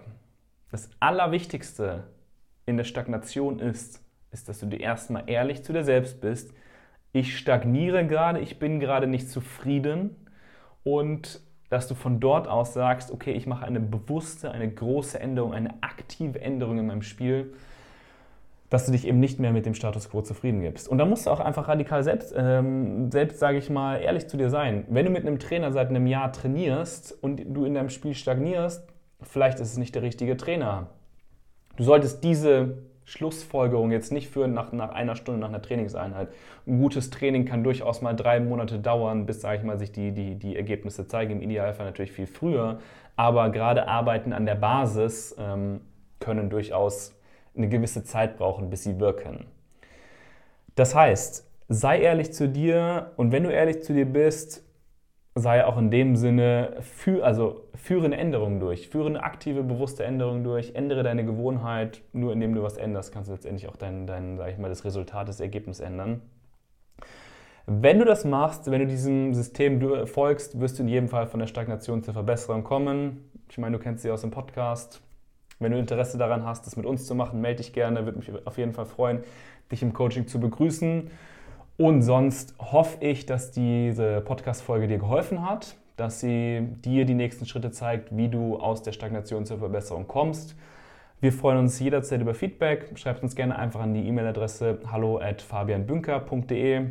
Das 0.71 0.89
Allerwichtigste 1.01 2.05
in 2.65 2.77
der 2.77 2.85
Stagnation 2.85 3.59
ist, 3.59 4.01
ist, 4.31 4.47
dass 4.47 4.61
du 4.61 4.67
dir 4.67 4.79
erstmal 4.79 5.29
ehrlich 5.29 5.65
zu 5.65 5.73
dir 5.73 5.83
selbst 5.83 6.21
bist. 6.21 6.53
Ich 7.11 7.37
stagniere 7.37 8.07
gerade, 8.07 8.39
ich 8.39 8.59
bin 8.59 8.79
gerade 8.79 9.07
nicht 9.07 9.29
zufrieden 9.29 10.15
und 10.85 11.41
dass 11.69 11.87
du 11.87 11.95
von 11.95 12.19
dort 12.19 12.47
aus 12.47 12.73
sagst, 12.73 13.11
okay, 13.11 13.31
ich 13.31 13.45
mache 13.45 13.65
eine 13.65 13.79
bewusste, 13.79 14.51
eine 14.51 14.69
große 14.69 15.19
Änderung, 15.19 15.53
eine 15.53 15.71
aktive 15.81 16.39
Änderung 16.39 16.79
in 16.79 16.87
meinem 16.87 17.01
Spiel, 17.01 17.53
dass 18.69 18.85
du 18.85 18.91
dich 18.91 19.07
eben 19.07 19.19
nicht 19.19 19.39
mehr 19.39 19.51
mit 19.51 19.65
dem 19.65 19.73
Status 19.73 20.09
quo 20.09 20.21
zufrieden 20.21 20.61
gibst. 20.61 20.89
Und 20.89 20.97
da 20.97 21.05
musst 21.05 21.25
du 21.25 21.29
auch 21.29 21.39
einfach 21.39 21.67
radikal 21.67 22.03
selbst, 22.03 22.33
ähm, 22.37 23.11
selbst 23.11 23.39
sage 23.39 23.57
ich 23.57 23.69
mal, 23.69 24.01
ehrlich 24.01 24.27
zu 24.27 24.37
dir 24.37 24.49
sein. 24.49 24.85
Wenn 24.89 25.05
du 25.05 25.11
mit 25.11 25.25
einem 25.25 25.39
Trainer 25.39 25.71
seit 25.71 25.89
einem 25.89 26.07
Jahr 26.07 26.31
trainierst 26.31 27.17
und 27.21 27.41
du 27.45 27.65
in 27.65 27.73
deinem 27.73 27.89
Spiel 27.89 28.13
stagnierst, 28.13 28.85
vielleicht 29.21 29.59
ist 29.59 29.71
es 29.71 29.77
nicht 29.77 29.95
der 29.95 30.01
richtige 30.01 30.35
Trainer. 30.35 30.87
Du 31.77 31.83
solltest 31.83 32.23
diese 32.23 32.79
Schlussfolgerung 33.07 33.91
jetzt 33.91 34.11
nicht 34.11 34.27
führen 34.27 34.53
nach, 34.53 34.73
nach 34.73 34.89
einer 34.89 35.15
Stunde, 35.15 35.39
nach 35.39 35.47
einer 35.47 35.61
Trainingseinheit. 35.61 36.27
Ein 36.67 36.77
gutes 36.77 37.09
Training 37.09 37.45
kann 37.45 37.63
durchaus 37.63 38.01
mal 38.01 38.13
drei 38.13 38.41
Monate 38.41 38.79
dauern, 38.79 39.25
bis, 39.25 39.39
sage 39.39 39.59
ich 39.59 39.63
mal, 39.63 39.79
sich 39.79 39.93
die, 39.93 40.11
die, 40.11 40.35
die 40.35 40.57
Ergebnisse 40.57 41.07
zeigen. 41.07 41.31
Im 41.31 41.41
Idealfall 41.41 41.85
natürlich 41.85 42.11
viel 42.11 42.27
früher. 42.27 42.79
Aber 43.15 43.49
gerade 43.49 43.87
Arbeiten 43.87 44.33
an 44.33 44.45
der 44.45 44.55
Basis 44.55 45.33
ähm, 45.39 45.79
können 46.19 46.49
durchaus 46.49 47.15
eine 47.55 47.69
gewisse 47.69 48.03
Zeit 48.03 48.37
brauchen, 48.37 48.69
bis 48.69 48.83
sie 48.83 48.99
wirken. 48.99 49.45
Das 50.75 50.93
heißt, 50.93 51.49
sei 51.69 52.01
ehrlich 52.01 52.33
zu 52.33 52.49
dir 52.49 53.13
und 53.15 53.31
wenn 53.31 53.43
du 53.43 53.49
ehrlich 53.49 53.83
zu 53.83 53.93
dir 53.93 54.05
bist, 54.05 54.66
sei 55.37 55.65
auch 55.65 55.77
in 55.77 55.91
dem 55.91 56.15
Sinne, 56.15 56.77
für, 56.81 57.23
also 57.23 57.67
führe 57.75 58.05
eine 58.05 58.17
Änderung 58.17 58.59
durch, 58.59 58.89
führe 58.89 59.07
eine 59.07 59.23
aktive, 59.23 59.63
bewusste 59.63 60.03
Änderung 60.03 60.43
durch, 60.43 60.75
ändere 60.75 61.03
deine 61.03 61.25
Gewohnheit, 61.25 62.01
nur 62.13 62.33
indem 62.33 62.53
du 62.53 62.63
was 62.63 62.77
änderst, 62.77 63.13
kannst 63.13 63.29
du 63.29 63.33
letztendlich 63.33 63.69
auch 63.69 63.75
dein, 63.75 64.07
dein 64.07 64.37
sag 64.37 64.51
ich 64.51 64.57
mal, 64.57 64.69
das 64.69 64.85
Resultat, 64.85 65.27
das 65.29 65.39
Ergebnis 65.39 65.79
ändern. 65.79 66.21
Wenn 67.65 67.99
du 67.99 68.05
das 68.05 68.23
machst, 68.23 68.71
wenn 68.71 68.79
du 68.79 68.87
diesem 68.87 69.33
System 69.33 70.07
folgst, 70.07 70.59
wirst 70.59 70.79
du 70.79 70.83
in 70.83 70.89
jedem 70.89 71.09
Fall 71.09 71.27
von 71.27 71.41
der 71.41 71.47
Stagnation 71.47 72.01
zur 72.01 72.13
Verbesserung 72.13 72.63
kommen. 72.63 73.29
Ich 73.49 73.57
meine, 73.57 73.77
du 73.77 73.83
kennst 73.83 74.03
sie 74.03 74.11
aus 74.11 74.21
dem 74.21 74.31
Podcast. 74.31 75.01
Wenn 75.59 75.73
du 75.73 75.77
Interesse 75.77 76.17
daran 76.17 76.45
hast, 76.45 76.65
das 76.65 76.77
mit 76.77 76.85
uns 76.85 77.05
zu 77.05 77.13
machen, 77.13 77.41
melde 77.41 77.57
dich 77.57 77.73
gerne. 77.73 78.05
Würde 78.05 78.19
mich 78.19 78.31
auf 78.45 78.57
jeden 78.57 78.71
Fall 78.71 78.85
freuen, 78.85 79.19
dich 79.69 79.83
im 79.83 79.91
Coaching 79.91 80.27
zu 80.27 80.39
begrüßen. 80.39 81.11
Und 81.77 82.01
sonst 82.01 82.55
hoffe 82.59 82.97
ich, 83.05 83.27
dass 83.27 83.51
diese 83.51 84.21
Podcast-Folge 84.21 84.87
dir 84.87 84.97
geholfen 84.97 85.47
hat, 85.47 85.75
dass 85.95 86.19
sie 86.19 86.67
dir 86.83 87.05
die 87.05 87.13
nächsten 87.13 87.45
Schritte 87.45 87.69
zeigt, 87.69 88.15
wie 88.15 88.29
du 88.29 88.57
aus 88.57 88.81
der 88.81 88.91
Stagnation 88.91 89.45
zur 89.45 89.59
Verbesserung 89.59 90.07
kommst. 90.07 90.55
Wir 91.21 91.31
freuen 91.31 91.59
uns 91.59 91.79
jederzeit 91.79 92.21
über 92.21 92.33
Feedback. 92.33 92.91
Schreibt 92.95 93.21
uns 93.21 93.35
gerne 93.35 93.57
einfach 93.57 93.81
an 93.81 93.93
die 93.93 94.07
E-Mail-Adresse 94.07 94.79
hallo 94.91 95.19
at 95.19 95.41
fabianbünker.de. 95.41 96.85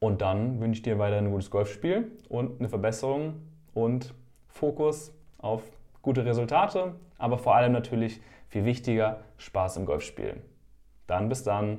Und 0.00 0.20
dann 0.20 0.60
wünsche 0.60 0.78
ich 0.78 0.82
dir 0.82 0.98
weiter 0.98 1.16
ein 1.16 1.30
gutes 1.30 1.50
Golfspiel 1.50 2.10
und 2.28 2.58
eine 2.58 2.68
Verbesserung 2.68 3.34
und 3.72 4.14
Fokus 4.48 5.14
auf 5.38 5.62
gute 6.02 6.24
Resultate, 6.24 6.94
aber 7.18 7.38
vor 7.38 7.54
allem 7.54 7.72
natürlich 7.72 8.20
viel 8.48 8.64
wichtiger 8.64 9.20
Spaß 9.38 9.76
im 9.78 9.86
Golfspiel. 9.86 10.42
Dann 11.06 11.28
bis 11.28 11.42
dann. 11.42 11.78